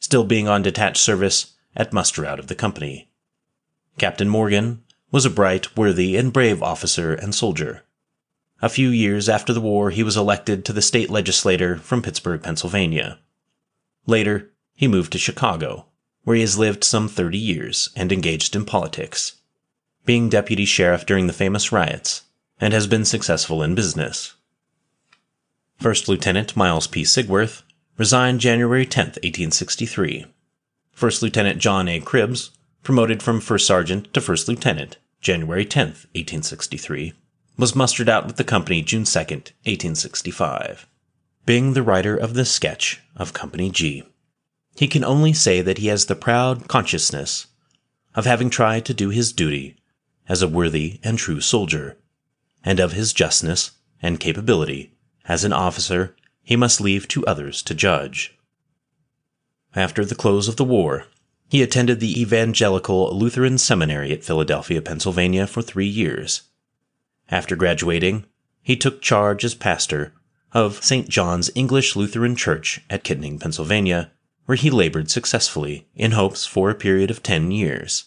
still 0.00 0.24
being 0.24 0.48
on 0.48 0.62
detached 0.62 0.96
service 0.96 1.54
at 1.76 1.92
muster 1.92 2.26
out 2.26 2.40
of 2.40 2.48
the 2.48 2.54
company. 2.54 3.10
Captain 3.98 4.28
Morgan 4.28 4.82
was 5.12 5.24
a 5.24 5.30
bright, 5.30 5.76
worthy, 5.76 6.16
and 6.16 6.32
brave 6.32 6.62
officer 6.62 7.14
and 7.14 7.34
soldier. 7.34 7.84
A 8.62 8.68
few 8.68 8.90
years 8.90 9.28
after 9.28 9.52
the 9.52 9.60
war, 9.60 9.90
he 9.90 10.02
was 10.02 10.16
elected 10.16 10.64
to 10.64 10.72
the 10.72 10.82
state 10.82 11.08
legislature 11.08 11.76
from 11.78 12.02
Pittsburgh, 12.02 12.42
Pennsylvania. 12.42 13.18
Later, 14.06 14.50
he 14.74 14.86
moved 14.86 15.12
to 15.12 15.18
Chicago, 15.18 15.86
where 16.24 16.36
he 16.36 16.42
has 16.42 16.58
lived 16.58 16.84
some 16.84 17.08
30 17.08 17.38
years 17.38 17.88
and 17.96 18.12
engaged 18.12 18.54
in 18.54 18.66
politics, 18.66 19.36
being 20.04 20.28
deputy 20.28 20.66
sheriff 20.66 21.06
during 21.06 21.26
the 21.26 21.32
famous 21.32 21.72
riots, 21.72 22.22
and 22.60 22.74
has 22.74 22.86
been 22.86 23.06
successful 23.06 23.62
in 23.62 23.74
business. 23.74 24.34
First 25.78 26.08
Lieutenant 26.08 26.54
Miles 26.54 26.86
P. 26.86 27.02
Sigworth 27.02 27.62
resigned 27.96 28.40
January 28.40 28.84
10, 28.84 29.06
1863. 29.06 30.26
First 30.92 31.22
Lieutenant 31.22 31.58
John 31.58 31.88
A. 31.88 32.00
Cribbs, 32.00 32.50
promoted 32.82 33.22
from 33.22 33.40
First 33.40 33.66
Sergeant 33.66 34.12
to 34.12 34.20
First 34.20 34.48
Lieutenant, 34.48 34.98
January 35.22 35.64
10, 35.64 35.86
1863, 35.86 37.14
was 37.60 37.76
mustered 37.76 38.08
out 38.08 38.26
with 38.26 38.36
the 38.36 38.44
company 38.44 38.80
June 38.80 39.04
2, 39.04 39.18
1865. 39.18 40.86
Being 41.44 41.74
the 41.74 41.82
writer 41.82 42.16
of 42.16 42.32
this 42.32 42.50
sketch 42.50 43.02
of 43.14 43.34
Company 43.34 43.70
G, 43.70 44.02
he 44.76 44.88
can 44.88 45.04
only 45.04 45.34
say 45.34 45.60
that 45.60 45.78
he 45.78 45.88
has 45.88 46.06
the 46.06 46.16
proud 46.16 46.68
consciousness 46.68 47.48
of 48.14 48.24
having 48.24 48.48
tried 48.48 48.84
to 48.86 48.94
do 48.94 49.10
his 49.10 49.32
duty 49.32 49.76
as 50.26 50.40
a 50.40 50.48
worthy 50.48 51.00
and 51.04 51.18
true 51.18 51.40
soldier, 51.40 51.98
and 52.64 52.80
of 52.80 52.92
his 52.92 53.12
justness 53.12 53.72
and 54.00 54.20
capability 54.20 54.94
as 55.26 55.44
an 55.44 55.52
officer 55.52 56.16
he 56.42 56.56
must 56.56 56.80
leave 56.80 57.06
to 57.08 57.26
others 57.26 57.62
to 57.62 57.74
judge. 57.74 58.38
After 59.74 60.04
the 60.04 60.14
close 60.14 60.48
of 60.48 60.56
the 60.56 60.64
war, 60.64 61.06
he 61.48 61.62
attended 61.62 62.00
the 62.00 62.20
Evangelical 62.20 63.14
Lutheran 63.14 63.58
Seminary 63.58 64.12
at 64.12 64.24
Philadelphia, 64.24 64.80
Pennsylvania 64.80 65.46
for 65.46 65.62
three 65.62 65.86
years. 65.86 66.42
After 67.30 67.54
graduating, 67.54 68.26
he 68.60 68.76
took 68.76 69.00
charge 69.00 69.44
as 69.44 69.54
pastor 69.54 70.12
of 70.52 70.82
St. 70.82 71.08
John's 71.08 71.50
English 71.54 71.94
Lutheran 71.94 72.34
Church 72.34 72.80
at 72.90 73.04
Kittanning, 73.04 73.38
Pennsylvania, 73.38 74.10
where 74.46 74.56
he 74.56 74.68
labored 74.68 75.10
successfully 75.10 75.86
in 75.94 76.10
hopes 76.10 76.44
for 76.44 76.70
a 76.70 76.74
period 76.74 77.10
of 77.10 77.22
ten 77.22 77.52
years. 77.52 78.06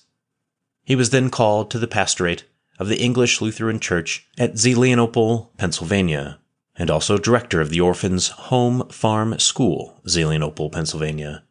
He 0.84 0.96
was 0.96 1.12
then 1.12 1.30
called 1.30 1.72
to 1.72 1.80
the 1.80 1.88
pastorate 1.88 2.44
of 2.78 2.90
the 2.90 3.00
English 3.00 3.40
Lutheran 3.40 3.80
Church 3.80 4.28
at 4.38 4.56
Zelienople, 4.56 5.56
Pennsylvania, 5.58 6.40
and 6.76 6.92
also 6.92 7.18
director 7.18 7.62
of 7.62 7.70
the 7.70 7.80
Orphans 7.80 8.28
Home 8.30 8.90
Farm 8.90 9.40
School, 9.40 10.02
Zelienople, 10.06 10.72
Pennsylvania. 10.72 11.44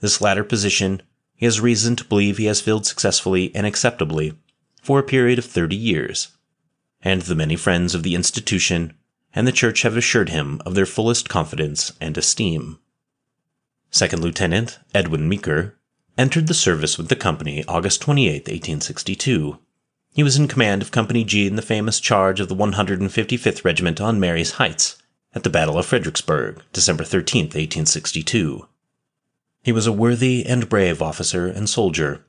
This 0.00 0.20
latter 0.20 0.44
position 0.44 1.00
he 1.34 1.46
has 1.46 1.60
reason 1.60 1.96
to 1.96 2.04
believe 2.04 2.36
he 2.36 2.46
has 2.46 2.60
filled 2.60 2.84
successfully 2.84 3.54
and 3.54 3.66
acceptably 3.66 4.34
for 4.82 4.98
a 4.98 5.04
period 5.04 5.38
of 5.38 5.44
thirty 5.44 5.76
years, 5.76 6.36
and 7.02 7.22
the 7.22 7.34
many 7.34 7.56
friends 7.56 7.94
of 7.94 8.02
the 8.02 8.14
institution 8.14 8.94
and 9.34 9.46
the 9.46 9.52
church 9.52 9.82
have 9.82 9.96
assured 9.96 10.30
him 10.30 10.60
of 10.64 10.74
their 10.74 10.86
fullest 10.86 11.28
confidence 11.28 11.92
and 12.00 12.16
esteem. 12.18 12.78
Second 13.90 14.22
Lieutenant 14.22 14.78
Edwin 14.94 15.28
Meeker 15.28 15.78
entered 16.16 16.46
the 16.46 16.54
service 16.54 16.98
with 16.98 17.08
the 17.08 17.16
company 17.16 17.64
August 17.66 18.00
28, 18.02 18.48
1862, 18.48 19.58
he 20.18 20.24
was 20.24 20.36
in 20.36 20.48
command 20.48 20.82
of 20.82 20.90
Company 20.90 21.22
G 21.22 21.46
in 21.46 21.54
the 21.54 21.62
famous 21.62 22.00
charge 22.00 22.40
of 22.40 22.48
the 22.48 22.56
155th 22.56 23.64
Regiment 23.64 24.00
on 24.00 24.18
Marye's 24.18 24.52
Heights 24.52 24.96
at 25.32 25.44
the 25.44 25.50
Battle 25.50 25.78
of 25.78 25.86
Fredericksburg, 25.86 26.60
December 26.72 27.04
13, 27.04 27.44
1862. 27.44 28.66
He 29.62 29.70
was 29.70 29.86
a 29.86 29.92
worthy 29.92 30.44
and 30.44 30.68
brave 30.68 31.00
officer 31.00 31.46
and 31.46 31.68
soldier. 31.68 32.24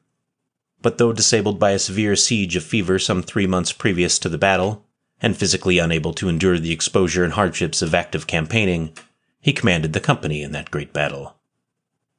But 0.81 0.97
though 0.97 1.11
disabled 1.11 1.59
by 1.59 1.71
a 1.71 1.79
severe 1.79 2.15
siege 2.15 2.55
of 2.55 2.63
fever 2.63 2.99
some 2.99 3.21
three 3.21 3.47
months 3.47 3.73
previous 3.73 4.17
to 4.19 4.29
the 4.29 4.37
battle, 4.37 4.85
and 5.21 5.35
physically 5.35 5.77
unable 5.77 6.13
to 6.13 6.29
endure 6.29 6.57
the 6.57 6.71
exposure 6.71 7.23
and 7.23 7.33
hardships 7.33 7.81
of 7.81 7.93
active 7.93 8.27
campaigning, 8.27 8.93
he 9.41 9.51
commanded 9.51 9.93
the 9.93 9.99
company 9.99 10.41
in 10.41 10.53
that 10.53 10.71
great 10.71 10.93
battle. 10.93 11.35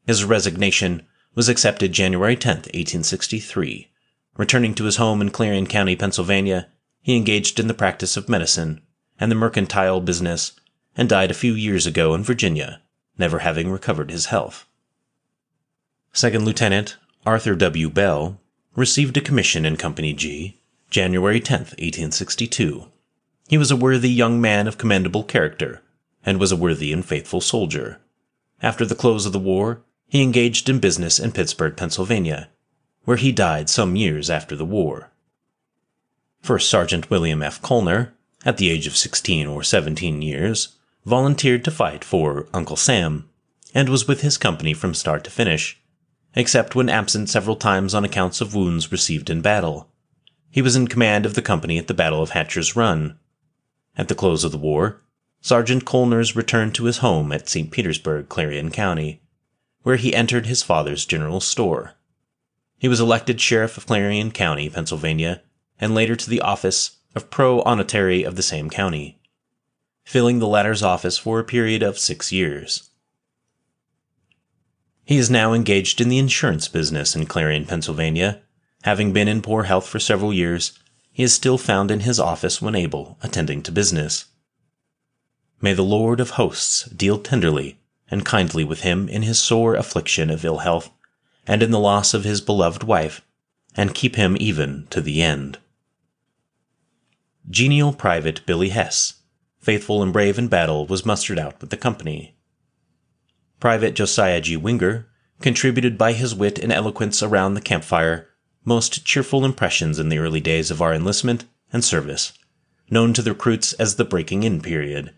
His 0.06 0.24
resignation 0.24 1.06
was 1.34 1.48
accepted 1.48 1.92
January 1.92 2.36
10, 2.36 2.56
1863, 2.56 3.90
Returning 4.36 4.74
to 4.74 4.84
his 4.84 4.96
home 4.96 5.20
in 5.20 5.30
Clarion 5.30 5.66
County, 5.66 5.96
Pennsylvania, 5.96 6.68
he 7.02 7.16
engaged 7.16 7.60
in 7.60 7.66
the 7.66 7.74
practice 7.74 8.16
of 8.16 8.28
medicine 8.28 8.80
and 9.18 9.30
the 9.30 9.36
mercantile 9.36 10.00
business 10.00 10.52
and 10.96 11.08
died 11.08 11.30
a 11.30 11.34
few 11.34 11.52
years 11.52 11.86
ago 11.86 12.14
in 12.14 12.22
Virginia, 12.22 12.80
never 13.18 13.40
having 13.40 13.70
recovered 13.70 14.10
his 14.10 14.26
health. 14.26 14.66
Second 16.12 16.44
Lieutenant 16.44 16.96
Arthur 17.26 17.54
W. 17.54 17.90
Bell 17.90 18.40
received 18.76 19.16
a 19.16 19.20
commission 19.20 19.64
in 19.64 19.76
Company 19.76 20.12
G 20.12 20.56
January 20.90 21.40
10, 21.40 21.58
1862. 21.58 22.86
He 23.48 23.58
was 23.58 23.70
a 23.70 23.76
worthy 23.76 24.10
young 24.10 24.40
man 24.40 24.68
of 24.68 24.78
commendable 24.78 25.24
character, 25.24 25.82
and 26.24 26.38
was 26.38 26.52
a 26.52 26.56
worthy 26.56 26.92
and 26.92 27.04
faithful 27.04 27.40
soldier. 27.40 28.00
After 28.62 28.84
the 28.84 28.94
close 28.94 29.26
of 29.26 29.32
the 29.32 29.38
war, 29.38 29.82
he 30.06 30.22
engaged 30.22 30.68
in 30.68 30.78
business 30.78 31.18
in 31.18 31.32
Pittsburgh, 31.32 31.76
Pennsylvania, 31.76 32.48
where 33.04 33.16
he 33.16 33.32
died 33.32 33.70
some 33.70 33.96
years 33.96 34.30
after 34.30 34.54
the 34.54 34.64
war. 34.64 35.10
First 36.40 36.70
Sergeant 36.70 37.10
William 37.10 37.42
F. 37.42 37.60
Colner, 37.62 38.12
at 38.44 38.56
the 38.56 38.70
age 38.70 38.86
of 38.86 38.96
16 38.96 39.46
or 39.46 39.62
17 39.62 40.22
years, 40.22 40.76
volunteered 41.04 41.64
to 41.64 41.70
fight 41.70 42.04
for 42.04 42.46
Uncle 42.52 42.76
Sam 42.76 43.28
and 43.74 43.88
was 43.88 44.06
with 44.06 44.20
his 44.20 44.38
company 44.38 44.74
from 44.74 44.94
start 44.94 45.24
to 45.24 45.30
finish, 45.30 45.79
except 46.34 46.74
when 46.74 46.88
absent 46.88 47.28
several 47.28 47.56
times 47.56 47.94
on 47.94 48.04
accounts 48.04 48.40
of 48.40 48.54
wounds 48.54 48.92
received 48.92 49.30
in 49.30 49.40
battle. 49.40 49.88
He 50.50 50.62
was 50.62 50.76
in 50.76 50.88
command 50.88 51.26
of 51.26 51.34
the 51.34 51.42
company 51.42 51.78
at 51.78 51.86
the 51.86 51.94
Battle 51.94 52.22
of 52.22 52.30
Hatcher's 52.30 52.74
Run. 52.74 53.18
At 53.96 54.08
the 54.08 54.14
close 54.14 54.44
of 54.44 54.52
the 54.52 54.58
war, 54.58 55.02
Sergeant 55.40 55.84
Colners 55.84 56.36
returned 56.36 56.74
to 56.74 56.84
his 56.84 56.98
home 56.98 57.32
at 57.32 57.48
St. 57.48 57.70
Petersburg, 57.70 58.28
Clarion 58.28 58.70
County, 58.70 59.22
where 59.82 59.96
he 59.96 60.14
entered 60.14 60.46
his 60.46 60.62
father's 60.62 61.06
general 61.06 61.40
store. 61.40 61.94
He 62.78 62.88
was 62.88 63.00
elected 63.00 63.40
sheriff 63.40 63.76
of 63.76 63.86
Clarion 63.86 64.32
County, 64.32 64.68
Pennsylvania, 64.68 65.42
and 65.80 65.94
later 65.94 66.16
to 66.16 66.28
the 66.28 66.40
office 66.40 66.98
of 67.14 67.30
prothonotary 67.30 68.26
of 68.26 68.36
the 68.36 68.42
same 68.42 68.70
county, 68.70 69.20
filling 70.04 70.38
the 70.38 70.46
latter's 70.46 70.82
office 70.82 71.18
for 71.18 71.38
a 71.38 71.44
period 71.44 71.82
of 71.82 71.98
six 71.98 72.32
years. 72.32 72.89
He 75.10 75.18
is 75.18 75.28
now 75.28 75.52
engaged 75.52 76.00
in 76.00 76.08
the 76.08 76.20
insurance 76.20 76.68
business 76.68 77.16
in 77.16 77.26
Clarion, 77.26 77.66
Pennsylvania. 77.66 78.42
Having 78.82 79.12
been 79.12 79.26
in 79.26 79.42
poor 79.42 79.64
health 79.64 79.88
for 79.88 79.98
several 79.98 80.32
years, 80.32 80.78
he 81.10 81.24
is 81.24 81.32
still 81.32 81.58
found 81.58 81.90
in 81.90 82.06
his 82.06 82.20
office 82.20 82.62
when 82.62 82.76
able, 82.76 83.18
attending 83.20 83.60
to 83.62 83.72
business. 83.72 84.26
May 85.60 85.74
the 85.74 85.82
Lord 85.82 86.20
of 86.20 86.38
hosts 86.38 86.84
deal 86.84 87.18
tenderly 87.18 87.80
and 88.08 88.24
kindly 88.24 88.62
with 88.62 88.82
him 88.82 89.08
in 89.08 89.22
his 89.22 89.40
sore 89.40 89.74
affliction 89.74 90.30
of 90.30 90.44
ill 90.44 90.58
health, 90.58 90.90
and 91.44 91.60
in 91.60 91.72
the 91.72 91.80
loss 91.80 92.14
of 92.14 92.22
his 92.22 92.40
beloved 92.40 92.84
wife, 92.84 93.20
and 93.74 93.96
keep 93.96 94.14
him 94.14 94.36
even 94.38 94.86
to 94.90 95.00
the 95.00 95.22
end. 95.22 95.58
Genial 97.50 97.92
Private 97.92 98.46
Billy 98.46 98.68
Hess, 98.68 99.14
faithful 99.58 100.04
and 100.04 100.12
brave 100.12 100.38
in 100.38 100.46
battle, 100.46 100.86
was 100.86 101.04
mustered 101.04 101.40
out 101.40 101.60
with 101.60 101.70
the 101.70 101.76
company. 101.76 102.36
Private 103.60 103.94
Josiah 103.94 104.40
G. 104.40 104.56
Winger 104.56 105.06
contributed 105.40 105.96
by 105.96 106.14
his 106.14 106.34
wit 106.34 106.58
and 106.58 106.72
eloquence 106.72 107.22
around 107.22 107.54
the 107.54 107.60
campfire 107.60 108.28
most 108.64 109.04
cheerful 109.04 109.44
impressions 109.44 109.98
in 109.98 110.08
the 110.08 110.18
early 110.18 110.40
days 110.40 110.70
of 110.70 110.82
our 110.82 110.92
enlistment 110.92 111.44
and 111.72 111.84
service, 111.84 112.32
known 112.90 113.12
to 113.12 113.22
the 113.22 113.32
recruits 113.32 113.74
as 113.74 113.94
the 113.94 114.04
breaking 114.04 114.42
in 114.42 114.60
period 114.60 115.14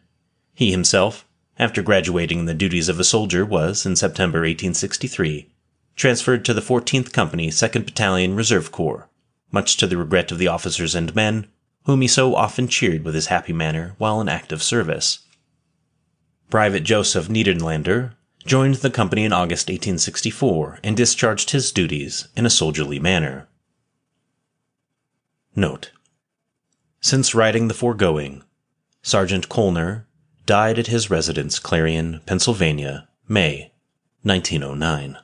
he 0.54 0.70
himself, 0.70 1.26
after 1.58 1.82
graduating 1.82 2.40
in 2.40 2.44
the 2.44 2.54
duties 2.54 2.88
of 2.88 3.00
a 3.00 3.04
soldier, 3.04 3.44
was, 3.44 3.86
in 3.86 3.96
September 3.96 4.40
1863, 4.40 5.48
transferred 5.96 6.44
to 6.44 6.52
the 6.52 6.60
14th 6.60 7.12
Company, 7.12 7.48
2nd 7.48 7.86
Battalion 7.86 8.34
Reserve 8.34 8.70
Corps, 8.70 9.08
much 9.50 9.76
to 9.76 9.86
the 9.86 9.96
regret 9.96 10.30
of 10.30 10.38
the 10.38 10.48
officers 10.48 10.94
and 10.94 11.14
men, 11.14 11.46
whom 11.84 12.00
he 12.00 12.08
so 12.08 12.34
often 12.34 12.68
cheered 12.68 13.04
with 13.04 13.14
his 13.14 13.26
happy 13.26 13.52
manner 13.52 13.94
while 13.98 14.20
in 14.20 14.28
active 14.28 14.62
service. 14.62 15.20
Private 16.50 16.84
Joseph 16.84 17.28
Niederlander 17.28 18.12
joined 18.44 18.76
the 18.76 18.90
company 18.90 19.24
in 19.24 19.32
August 19.32 19.68
1864 19.68 20.80
and 20.82 20.96
discharged 20.96 21.50
his 21.50 21.72
duties 21.72 22.28
in 22.36 22.46
a 22.46 22.50
soldierly 22.50 22.98
manner. 22.98 23.48
Note. 25.54 25.92
Since 27.00 27.34
writing 27.34 27.68
the 27.68 27.74
foregoing, 27.74 28.42
Sergeant 29.02 29.48
Colner 29.48 30.06
died 30.46 30.78
at 30.78 30.86
his 30.86 31.10
residence, 31.10 31.58
Clarion, 31.58 32.20
Pennsylvania, 32.26 33.08
May 33.28 33.72
1909. 34.22 35.18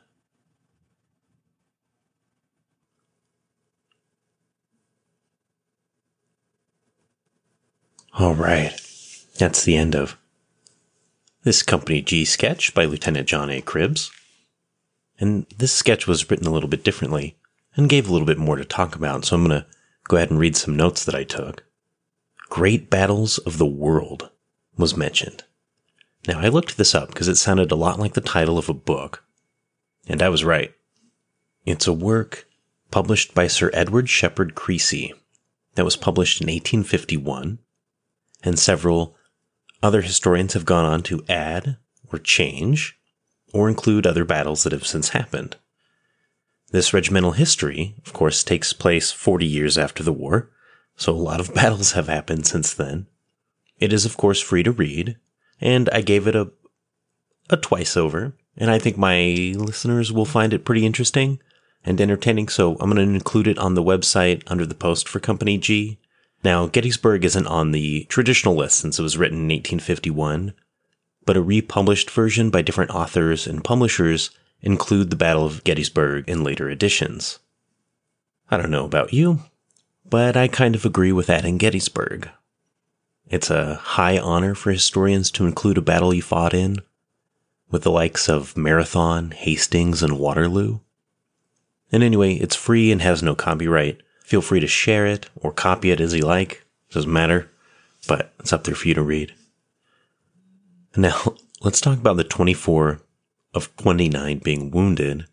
All 8.14 8.34
right, 8.34 8.72
that's 9.38 9.62
the 9.62 9.76
end 9.76 9.94
of 9.94 10.18
this 11.44 11.62
Company 11.62 12.02
G 12.02 12.24
sketch 12.24 12.74
by 12.74 12.84
Lieutenant 12.84 13.28
John 13.28 13.50
A. 13.50 13.60
Cribbs. 13.60 14.10
And 15.18 15.46
this 15.56 15.72
sketch 15.72 16.06
was 16.06 16.30
written 16.30 16.46
a 16.46 16.50
little 16.50 16.68
bit 16.68 16.84
differently 16.84 17.36
and 17.76 17.88
gave 17.88 18.08
a 18.08 18.12
little 18.12 18.26
bit 18.26 18.38
more 18.38 18.56
to 18.56 18.64
talk 18.64 18.94
about, 18.94 19.24
so 19.24 19.36
I'm 19.36 19.46
going 19.46 19.60
to 19.60 19.66
go 20.08 20.16
ahead 20.16 20.30
and 20.30 20.38
read 20.38 20.56
some 20.56 20.76
notes 20.76 21.04
that 21.04 21.14
I 21.14 21.24
took. 21.24 21.64
Great 22.48 22.88
Battles 22.88 23.38
of 23.38 23.58
the 23.58 23.66
World 23.66 24.30
was 24.76 24.96
mentioned. 24.96 25.44
Now, 26.26 26.40
I 26.40 26.48
looked 26.48 26.76
this 26.76 26.94
up 26.94 27.08
because 27.08 27.28
it 27.28 27.36
sounded 27.36 27.70
a 27.70 27.76
lot 27.76 27.98
like 27.98 28.14
the 28.14 28.20
title 28.20 28.58
of 28.58 28.68
a 28.68 28.74
book, 28.74 29.24
and 30.08 30.22
I 30.22 30.28
was 30.28 30.44
right. 30.44 30.72
It's 31.64 31.86
a 31.86 31.92
work 31.92 32.46
published 32.90 33.34
by 33.34 33.46
Sir 33.46 33.70
Edward 33.74 34.08
Shepherd 34.08 34.54
Creasy 34.54 35.12
that 35.74 35.84
was 35.84 35.96
published 35.96 36.40
in 36.40 36.46
1851, 36.46 37.58
and 38.42 38.58
several 38.58 39.16
other 39.82 40.02
historians 40.02 40.54
have 40.54 40.64
gone 40.64 40.84
on 40.84 41.02
to 41.04 41.24
add 41.28 41.76
or 42.12 42.18
change 42.18 42.98
or 43.52 43.68
include 43.68 44.06
other 44.06 44.24
battles 44.24 44.64
that 44.64 44.72
have 44.72 44.86
since 44.86 45.10
happened. 45.10 45.56
This 46.70 46.92
regimental 46.92 47.32
history, 47.32 47.94
of 48.04 48.12
course, 48.12 48.44
takes 48.44 48.72
place 48.72 49.10
40 49.10 49.46
years 49.46 49.78
after 49.78 50.02
the 50.02 50.12
war, 50.12 50.50
so 50.96 51.12
a 51.12 51.16
lot 51.16 51.40
of 51.40 51.54
battles 51.54 51.92
have 51.92 52.08
happened 52.08 52.46
since 52.46 52.74
then. 52.74 53.06
It 53.78 53.92
is, 53.92 54.04
of 54.04 54.16
course, 54.16 54.40
free 54.40 54.62
to 54.64 54.72
read, 54.72 55.16
and 55.60 55.88
I 55.90 56.02
gave 56.02 56.26
it 56.26 56.36
a, 56.36 56.50
a 57.48 57.56
twice 57.56 57.96
over, 57.96 58.34
and 58.56 58.70
I 58.70 58.78
think 58.78 58.98
my 58.98 59.54
listeners 59.56 60.12
will 60.12 60.24
find 60.24 60.52
it 60.52 60.64
pretty 60.64 60.84
interesting 60.84 61.40
and 61.84 62.00
entertaining, 62.00 62.48
so 62.48 62.72
I'm 62.80 62.90
going 62.90 62.96
to 62.96 63.14
include 63.14 63.46
it 63.46 63.58
on 63.58 63.74
the 63.74 63.82
website 63.82 64.42
under 64.48 64.66
the 64.66 64.74
post 64.74 65.08
for 65.08 65.20
Company 65.20 65.56
G. 65.56 65.98
Now, 66.44 66.66
Gettysburg 66.66 67.24
isn't 67.24 67.46
on 67.46 67.72
the 67.72 68.04
traditional 68.08 68.54
list 68.54 68.78
since 68.78 68.98
it 68.98 69.02
was 69.02 69.18
written 69.18 69.38
in 69.38 69.56
1851, 69.56 70.54
but 71.24 71.36
a 71.36 71.42
republished 71.42 72.10
version 72.10 72.50
by 72.50 72.62
different 72.62 72.92
authors 72.92 73.46
and 73.46 73.64
publishers 73.64 74.30
include 74.62 75.10
the 75.10 75.16
Battle 75.16 75.44
of 75.44 75.64
Gettysburg 75.64 76.28
in 76.28 76.44
later 76.44 76.70
editions. 76.70 77.38
I 78.50 78.56
don't 78.56 78.70
know 78.70 78.84
about 78.84 79.12
you, 79.12 79.40
but 80.08 80.36
I 80.36 80.48
kind 80.48 80.74
of 80.74 80.84
agree 80.84 81.12
with 81.12 81.28
adding 81.28 81.58
Gettysburg. 81.58 82.30
It's 83.28 83.50
a 83.50 83.74
high 83.74 84.18
honor 84.18 84.54
for 84.54 84.72
historians 84.72 85.30
to 85.32 85.44
include 85.44 85.76
a 85.76 85.82
battle 85.82 86.14
you 86.14 86.22
fought 86.22 86.54
in, 86.54 86.78
with 87.70 87.82
the 87.82 87.90
likes 87.90 88.28
of 88.28 88.56
Marathon, 88.56 89.32
Hastings, 89.32 90.02
and 90.02 90.18
Waterloo. 90.18 90.80
And 91.92 92.02
anyway, 92.02 92.34
it's 92.34 92.56
free 92.56 92.90
and 92.90 93.02
has 93.02 93.22
no 93.22 93.34
copyright. 93.34 94.02
Feel 94.28 94.42
free 94.42 94.60
to 94.60 94.66
share 94.66 95.06
it 95.06 95.30
or 95.36 95.50
copy 95.52 95.90
it 95.90 96.02
as 96.02 96.12
you 96.12 96.20
like. 96.20 96.62
Doesn't 96.90 97.10
matter, 97.10 97.50
but 98.06 98.34
it's 98.38 98.52
up 98.52 98.64
there 98.64 98.74
for 98.74 98.86
you 98.86 98.92
to 98.92 99.02
read. 99.02 99.32
Now, 100.94 101.36
let's 101.62 101.80
talk 101.80 101.96
about 101.96 102.18
the 102.18 102.24
24 102.24 103.00
of 103.54 103.74
29 103.78 104.40
being 104.40 104.70
wounded. 104.70 105.24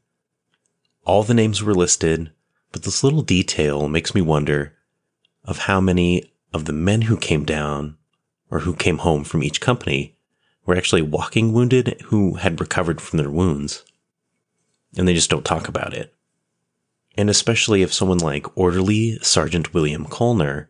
All 1.03 1.23
the 1.23 1.33
names 1.33 1.61
were 1.61 1.75
listed, 1.75 2.31
but 2.71 2.83
this 2.83 3.03
little 3.03 3.21
detail 3.21 3.89
makes 3.89 4.15
me 4.15 4.21
wonder 4.21 4.77
of 5.43 5.57
how 5.57 5.81
many 5.81 6.31
of 6.53 6.63
the 6.63 6.71
men 6.71 7.01
who 7.01 7.17
came 7.17 7.43
down 7.43 7.97
or 8.49 8.61
who 8.61 8.73
came 8.73 8.99
home 8.99 9.25
from 9.25 9.43
each 9.43 9.59
company 9.59 10.15
were 10.65 10.77
actually 10.77 11.01
walking 11.01 11.51
wounded 11.51 11.99
who 12.05 12.35
had 12.35 12.61
recovered 12.61 13.01
from 13.01 13.17
their 13.17 13.29
wounds. 13.29 13.83
And 14.95 15.05
they 15.05 15.13
just 15.13 15.29
don't 15.29 15.43
talk 15.43 15.67
about 15.67 15.93
it. 15.93 16.14
And 17.17 17.29
especially 17.29 17.81
if 17.81 17.93
someone 17.93 18.17
like 18.17 18.57
Orderly 18.57 19.17
Sergeant 19.21 19.73
William 19.73 20.05
Colner 20.05 20.69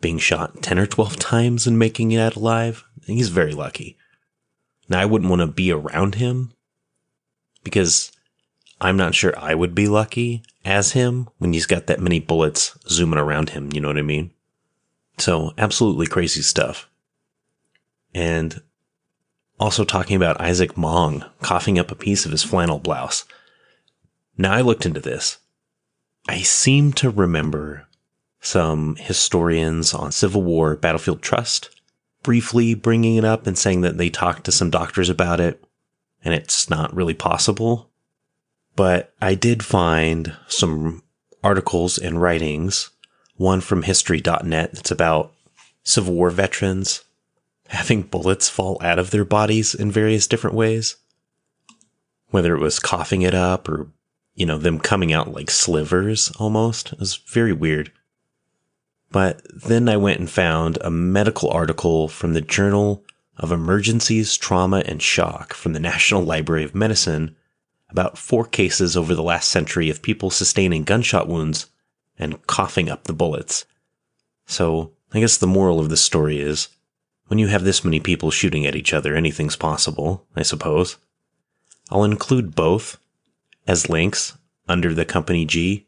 being 0.00 0.18
shot 0.18 0.62
10 0.62 0.78
or 0.78 0.86
12 0.86 1.16
times 1.16 1.66
and 1.66 1.78
making 1.78 2.12
it 2.12 2.20
out 2.20 2.36
alive, 2.36 2.84
he's 3.06 3.30
very 3.30 3.52
lucky. 3.52 3.96
Now, 4.88 5.00
I 5.00 5.06
wouldn't 5.06 5.30
want 5.30 5.40
to 5.40 5.46
be 5.46 5.72
around 5.72 6.16
him 6.16 6.52
because 7.64 8.12
I'm 8.80 8.96
not 8.96 9.14
sure 9.14 9.36
I 9.38 9.54
would 9.54 9.74
be 9.74 9.88
lucky 9.88 10.42
as 10.64 10.92
him 10.92 11.28
when 11.38 11.52
he's 11.52 11.66
got 11.66 11.86
that 11.86 12.00
many 12.00 12.20
bullets 12.20 12.78
zooming 12.88 13.18
around 13.18 13.50
him. 13.50 13.70
You 13.72 13.80
know 13.80 13.88
what 13.88 13.98
I 13.98 14.02
mean? 14.02 14.32
So 15.18 15.52
absolutely 15.56 16.06
crazy 16.06 16.42
stuff. 16.42 16.88
And 18.14 18.60
also 19.58 19.84
talking 19.84 20.16
about 20.16 20.40
Isaac 20.40 20.74
Mong 20.74 21.28
coughing 21.40 21.78
up 21.78 21.90
a 21.90 21.96
piece 21.96 22.26
of 22.26 22.32
his 22.32 22.42
flannel 22.42 22.78
blouse. 22.78 23.24
Now 24.36 24.52
I 24.52 24.60
looked 24.60 24.84
into 24.84 25.00
this. 25.00 25.38
I 26.28 26.42
seem 26.42 26.92
to 26.94 27.10
remember 27.10 27.86
some 28.40 28.96
historians 28.96 29.94
on 29.94 30.12
Civil 30.12 30.42
War 30.42 30.76
Battlefield 30.76 31.22
Trust 31.22 31.70
briefly 32.22 32.74
bringing 32.74 33.16
it 33.16 33.24
up 33.24 33.46
and 33.46 33.56
saying 33.56 33.82
that 33.82 33.98
they 33.98 34.10
talked 34.10 34.44
to 34.44 34.52
some 34.52 34.70
doctors 34.70 35.08
about 35.08 35.40
it 35.40 35.64
and 36.24 36.34
it's 36.34 36.68
not 36.68 36.94
really 36.94 37.14
possible. 37.14 37.88
But 38.74 39.14
I 39.20 39.34
did 39.34 39.64
find 39.64 40.34
some 40.48 41.02
articles 41.44 41.98
and 41.98 42.20
writings 42.20 42.90
one 43.36 43.60
from 43.60 43.82
history.net 43.82 44.72
that's 44.72 44.90
about 44.90 45.32
Civil 45.84 46.14
War 46.14 46.30
veterans 46.30 47.04
having 47.68 48.02
bullets 48.02 48.48
fall 48.48 48.78
out 48.80 48.98
of 48.98 49.10
their 49.10 49.24
bodies 49.24 49.74
in 49.74 49.90
various 49.90 50.26
different 50.26 50.56
ways. 50.56 50.96
Whether 52.30 52.56
it 52.56 52.60
was 52.60 52.78
coughing 52.78 53.22
it 53.22 53.34
up 53.34 53.68
or, 53.68 53.88
you 54.36 54.46
know, 54.46 54.58
them 54.58 54.78
coming 54.78 55.12
out 55.12 55.32
like 55.32 55.50
slivers 55.50 56.30
almost. 56.38 56.92
It 56.92 57.00
was 57.00 57.16
very 57.16 57.52
weird. 57.52 57.90
But 59.10 59.42
then 59.50 59.88
I 59.88 59.96
went 59.96 60.20
and 60.20 60.30
found 60.30 60.78
a 60.80 60.90
medical 60.90 61.50
article 61.50 62.06
from 62.06 62.34
the 62.34 62.42
Journal 62.42 63.02
of 63.38 63.50
Emergencies, 63.50 64.36
Trauma, 64.36 64.82
and 64.86 65.02
Shock 65.02 65.54
from 65.54 65.72
the 65.72 65.80
National 65.80 66.22
Library 66.22 66.64
of 66.64 66.74
Medicine 66.74 67.34
about 67.88 68.18
four 68.18 68.44
cases 68.44 68.96
over 68.96 69.14
the 69.14 69.22
last 69.22 69.48
century 69.48 69.88
of 69.88 70.02
people 70.02 70.30
sustaining 70.30 70.84
gunshot 70.84 71.28
wounds 71.28 71.66
and 72.18 72.46
coughing 72.46 72.90
up 72.90 73.04
the 73.04 73.12
bullets. 73.12 73.64
So, 74.44 74.92
I 75.12 75.20
guess 75.20 75.38
the 75.38 75.46
moral 75.46 75.80
of 75.80 75.88
this 75.88 76.02
story 76.02 76.40
is 76.40 76.68
when 77.28 77.38
you 77.38 77.46
have 77.46 77.64
this 77.64 77.84
many 77.84 78.00
people 78.00 78.30
shooting 78.30 78.66
at 78.66 78.76
each 78.76 78.92
other, 78.92 79.14
anything's 79.14 79.56
possible, 79.56 80.26
I 80.34 80.42
suppose. 80.42 80.96
I'll 81.90 82.04
include 82.04 82.54
both 82.54 82.98
as 83.66 83.88
links 83.88 84.36
under 84.68 84.94
the 84.94 85.04
company 85.04 85.44
G, 85.44 85.86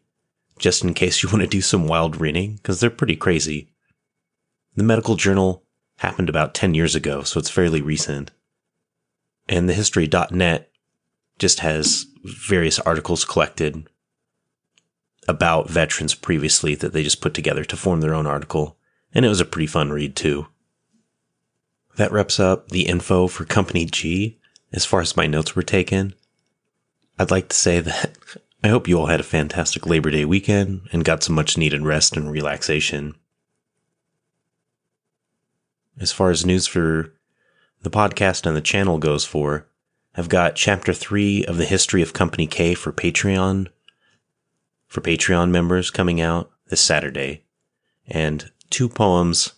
just 0.59 0.83
in 0.83 0.95
case 0.95 1.23
you 1.23 1.29
want 1.33 1.43
to 1.43 1.49
do 1.49 1.61
some 1.61 1.87
wild 1.87 2.21
reading, 2.21 2.57
because 2.57 2.81
they're 2.81 2.91
pretty 2.91 3.17
crazy. 3.17 3.71
The 4.77 4.85
medical 4.85 5.17
journal 5.17 5.65
happened 5.99 6.29
about 6.29 6.55
10 6.55 6.75
years 6.75 6.95
ago, 6.95 7.23
so 7.23 7.41
it's 7.41 7.51
fairly 7.51 7.83
recent. 7.83 8.31
And 9.49 9.69
the 9.69 9.75
history.net 9.75 10.71
just 11.39 11.61
has 11.61 12.07
various 12.25 12.79
articles 12.81 13.25
collected 13.25 13.89
about 15.27 15.69
veterans 15.69 16.15
previously 16.15 16.75
that 16.75 16.93
they 16.93 17.03
just 17.03 17.21
put 17.21 17.35
together 17.35 17.65
to 17.65 17.77
form 17.77 18.01
their 18.01 18.15
own 18.15 18.27
article. 18.27 18.77
And 19.13 19.25
it 19.25 19.29
was 19.29 19.41
a 19.41 19.45
pretty 19.45 19.67
fun 19.67 19.91
read 19.91 20.17
too. 20.17 20.47
That 21.97 22.13
wraps 22.13 22.39
up 22.39 22.69
the 22.69 22.87
info 22.87 23.27
for 23.27 23.45
Company 23.45 23.85
G 23.85 24.39
as 24.73 24.85
far 24.85 25.01
as 25.01 25.17
my 25.17 25.27
notes 25.27 25.57
were 25.57 25.63
taken. 25.63 26.15
I'd 27.19 27.31
like 27.31 27.49
to 27.49 27.57
say 27.57 27.81
that 27.81 28.17
I 28.63 28.69
hope 28.69 28.89
you 28.89 28.99
all 28.99 29.07
had 29.07 29.21
a 29.21 29.25
fantastic 29.25 29.87
Labor 29.87 30.11
Day 30.11 30.25
weekend 30.25 30.89
and 30.93 31.05
got 31.05 31.23
some 31.23 31.37
much 31.37 31.57
needed 31.57 31.83
rest 31.83 32.17
and 32.17 32.31
relaxation. 32.31 33.15
As 36.01 36.11
far 36.11 36.31
as 36.31 36.45
news 36.45 36.67
for 36.67 37.15
the 37.83 37.91
podcast 37.91 38.47
and 38.47 38.57
the 38.57 38.61
channel 38.61 38.99
goes 38.99 39.25
for, 39.25 39.69
I've 40.17 40.29
got 40.29 40.57
chapter 40.57 40.93
three 40.93 41.45
of 41.45 41.57
the 41.57 41.65
history 41.65 42.03
of 42.03 42.13
Company 42.13 42.49
K 42.49 42.75
for 42.75 42.93
Patreon, 42.93 43.69
for 44.89 45.01
Patreon 45.01 45.51
members 45.51 45.91
coming 45.91 46.21
out 46.21 46.51
this 46.67 46.81
Saturday, 46.81 47.45
and 48.09 48.51
two 48.71 48.89
poems 48.89 49.53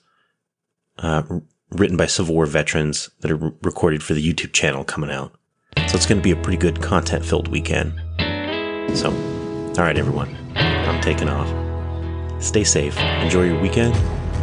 uh, 0.99 1.23
written 1.71 1.97
by 1.97 2.07
Civil 2.07 2.35
War 2.35 2.45
veterans 2.45 3.11
that 3.21 3.31
are 3.31 3.55
recorded 3.63 4.03
for 4.03 4.13
the 4.13 4.33
YouTube 4.33 4.53
channel 4.53 4.85
coming 4.85 5.11
out. 5.11 5.40
So 5.91 5.97
it's 5.97 6.07
going 6.07 6.21
to 6.21 6.23
be 6.23 6.31
a 6.31 6.37
pretty 6.37 6.57
good 6.57 6.81
content 6.81 7.25
filled 7.25 7.49
weekend. 7.49 8.01
So, 8.97 9.11
all 9.11 9.85
right, 9.85 9.99
everyone, 9.99 10.37
I'm 10.55 11.01
taking 11.01 11.29
off. 11.29 11.51
Stay 12.41 12.63
safe, 12.63 12.97
enjoy 12.97 13.47
your 13.47 13.61
weekend, 13.61 13.97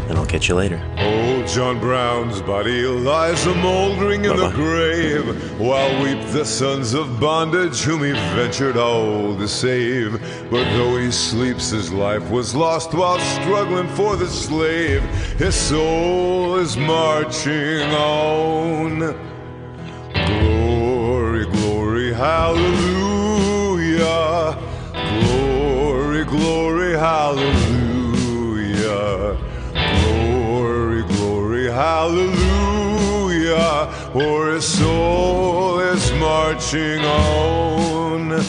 and 0.09 0.17
I'll 0.17 0.25
catch 0.25 0.49
you 0.49 0.55
later. 0.55 0.75
Old 0.97 1.47
John 1.47 1.79
Brown's 1.79 2.41
body 2.41 2.83
lies 2.83 3.45
a 3.45 3.53
mouldering 3.53 4.25
in 4.25 4.31
Bye-bye. 4.31 4.49
the 4.49 4.55
grave, 4.55 5.57
while 5.57 6.03
weep 6.03 6.19
the 6.33 6.43
sons 6.43 6.93
of 6.93 7.17
bondage 7.17 7.79
whom 7.79 8.03
he 8.03 8.11
ventured 8.11 8.75
all 8.75 9.33
to 9.37 9.47
save. 9.47 10.19
But 10.51 10.65
though 10.75 10.97
he 10.97 11.11
sleeps, 11.11 11.69
his 11.69 11.93
life 11.93 12.29
was 12.29 12.55
lost 12.55 12.93
while 12.93 13.19
struggling 13.19 13.87
for 13.95 14.17
the 14.17 14.27
slave. 14.27 15.01
His 15.37 15.55
soul 15.55 16.57
is 16.57 16.75
marching 16.75 17.89
on. 17.93 19.36
Hallelujah. 22.17 24.07
Glory, 25.21 26.23
glory, 26.25 26.93
hallelujah. 26.97 27.37
Glory, 30.01 31.03
glory, 31.03 31.65
hallelujah. 31.65 32.27
For 34.13 34.47
his 34.49 34.65
soul 34.65 35.79
is 35.79 36.11
marching 36.13 37.05
on. 37.05 38.41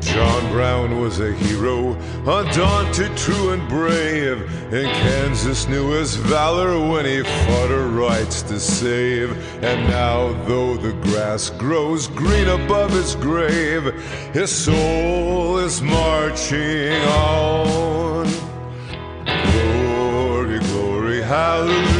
John 0.00 0.50
Brown 0.50 0.98
was 1.00 1.20
a 1.20 1.32
hero, 1.32 1.94
undaunted, 2.28 3.16
true, 3.16 3.52
and 3.52 3.66
brave. 3.68 4.42
And 4.72 4.86
Kansas 4.86 5.66
knew 5.66 5.90
his 5.92 6.14
valor 6.14 6.78
when 6.78 7.06
he 7.06 7.22
fought 7.22 7.70
her 7.70 7.88
rights 7.88 8.42
to 8.42 8.60
save. 8.60 9.30
And 9.64 9.88
now, 9.88 10.32
though 10.44 10.76
the 10.76 10.92
grass 11.08 11.48
grows 11.48 12.06
green 12.08 12.48
above 12.48 12.90
his 12.90 13.14
grave, 13.14 13.84
his 14.34 14.50
soul 14.50 15.58
is 15.58 15.80
marching 15.80 17.00
on. 17.02 18.26
Glory, 19.24 20.58
glory, 20.58 21.22
hallelujah. 21.22 21.97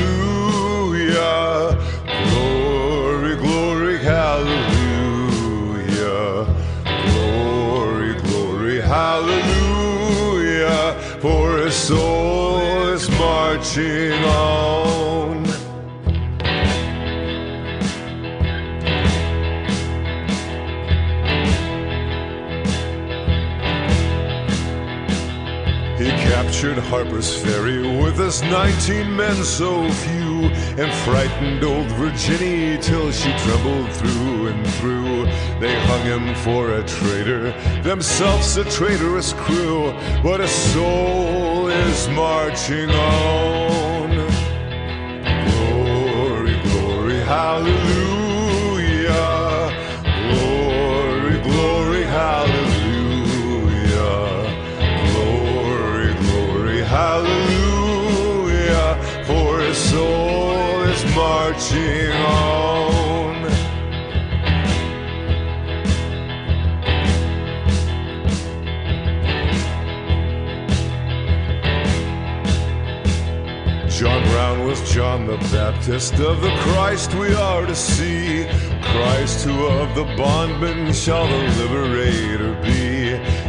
Soul 11.88 12.88
is 12.88 13.08
marching 13.12 14.12
on. 14.24 15.42
He 25.96 26.10
captured 26.28 26.76
Harper's 26.76 27.34
Ferry 27.42 27.80
with 28.02 28.18
his 28.18 28.42
19 28.42 29.16
men 29.16 29.36
so 29.36 29.90
few 29.90 30.27
and 30.46 30.92
frightened 31.04 31.64
old 31.64 31.86
Virginia 31.92 32.78
till 32.78 33.10
she 33.12 33.30
trembled 33.38 33.92
through 33.92 34.48
and 34.48 34.66
through. 34.74 35.24
They 35.60 35.74
hung 35.86 36.02
him 36.02 36.34
for 36.36 36.72
a 36.72 36.82
traitor, 36.84 37.52
themselves 37.82 38.56
a 38.56 38.64
traitorous 38.64 39.32
crew, 39.32 39.92
but 40.22 40.40
a 40.40 40.48
soul 40.48 41.68
is 41.68 42.08
marching 42.10 42.90
on. 42.90 44.10
Glory, 45.50 46.56
glory, 46.62 47.20
hallelujah. 47.20 47.88
Glory, 50.30 51.38
glory, 51.42 52.04
hallelujah. 52.04 53.66
Glory, 55.12 56.14
glory, 56.14 56.80
hallelujah. 56.82 57.37
Marching 61.58 62.12
on. 62.12 63.48
John 73.90 74.22
Brown 74.28 74.66
was 74.66 74.92
John 74.92 75.26
the 75.26 75.36
Baptist 75.50 76.14
of 76.14 76.40
the 76.40 76.54
Christ 76.58 77.14
we 77.14 77.34
are 77.34 77.66
to 77.66 77.74
see. 77.74 78.46
Christ 78.80 79.44
who 79.44 79.66
of 79.66 79.94
the 79.96 80.04
bondman 80.16 80.92
shall 80.92 81.26
the 81.26 81.64
liberator 81.64 82.54
be. 82.62 82.87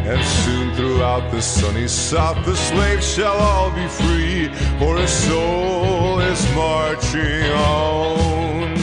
And 0.10 0.26
soon 0.26 0.74
throughout 0.74 1.30
the 1.30 1.40
sunny 1.40 1.88
south 1.88 2.44
the 2.44 2.56
slaves 2.56 3.14
shall 3.14 3.38
all 3.38 3.70
be 3.70 3.88
free. 3.88 4.50
For 4.80 4.98
his 4.98 5.12
soul 5.12 6.20
is 6.20 6.42
marching 6.56 7.52
on. 7.52 8.74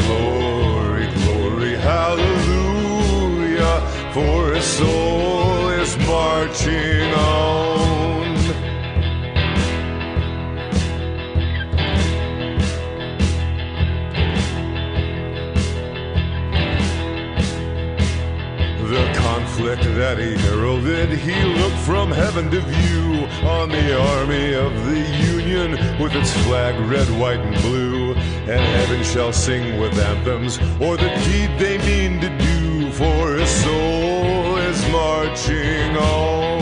Glory, 0.01 1.05
glory, 1.21 1.75
hallelujah. 1.75 3.81
For 4.15 4.55
his 4.55 4.65
soul 4.65 5.69
is 5.69 5.95
marching 6.07 6.98
that 19.99 20.17
he 20.17 20.37
heralded, 20.37 21.09
he 21.09 21.43
looked 21.59 21.77
from 21.79 22.09
heaven 22.09 22.49
to 22.49 22.61
view 22.61 23.25
on 23.45 23.67
the 23.67 23.99
army 24.15 24.53
of 24.53 24.71
the 24.85 25.01
Union 25.27 25.71
with 26.01 26.15
its 26.15 26.31
flag 26.45 26.73
red, 26.89 27.09
white, 27.19 27.41
and 27.41 27.61
blue. 27.61 28.13
And 28.13 28.61
heaven 28.77 29.03
shall 29.03 29.33
sing 29.33 29.77
with 29.77 29.99
anthems 29.99 30.57
or 30.79 30.95
the 30.95 31.09
deed 31.25 31.51
they 31.59 31.77
mean 31.79 32.21
to 32.21 32.29
do, 32.37 32.91
for 32.93 33.33
his 33.33 33.49
soul 33.49 34.55
is 34.55 34.81
marching 34.89 35.97
on. 35.97 36.58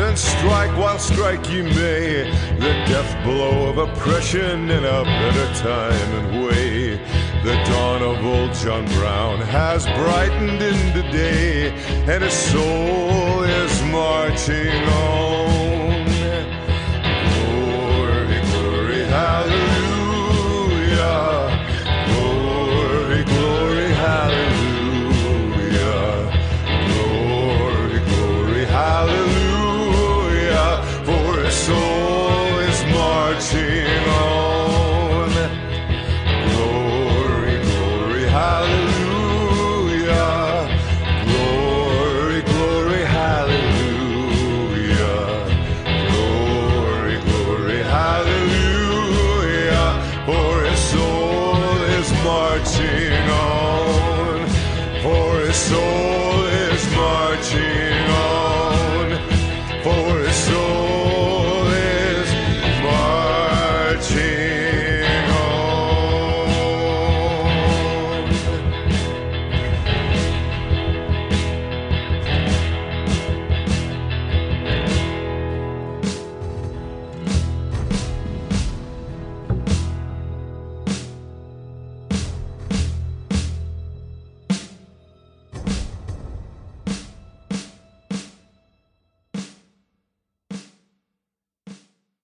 Then 0.00 0.16
strike 0.16 0.74
while 0.78 0.98
strike 0.98 1.50
you 1.50 1.62
may. 1.64 2.30
The 2.58 2.72
death 2.88 3.12
blow 3.24 3.68
of 3.68 3.76
oppression 3.76 4.70
in 4.70 4.84
a 4.84 5.04
better 5.04 5.54
time 5.54 6.10
and 6.18 6.44
way. 6.44 6.96
The 7.44 7.56
dawn 7.70 8.02
of 8.02 8.24
old 8.24 8.54
John 8.54 8.86
Brown 8.96 9.40
has 9.42 9.84
brightened 9.84 10.62
in 10.62 10.94
the 10.96 11.02
day, 11.12 11.70
and 12.12 12.24
his 12.24 12.32
soul 12.32 13.42
is 13.42 13.82
marching 13.84 14.82
on. 14.88 15.39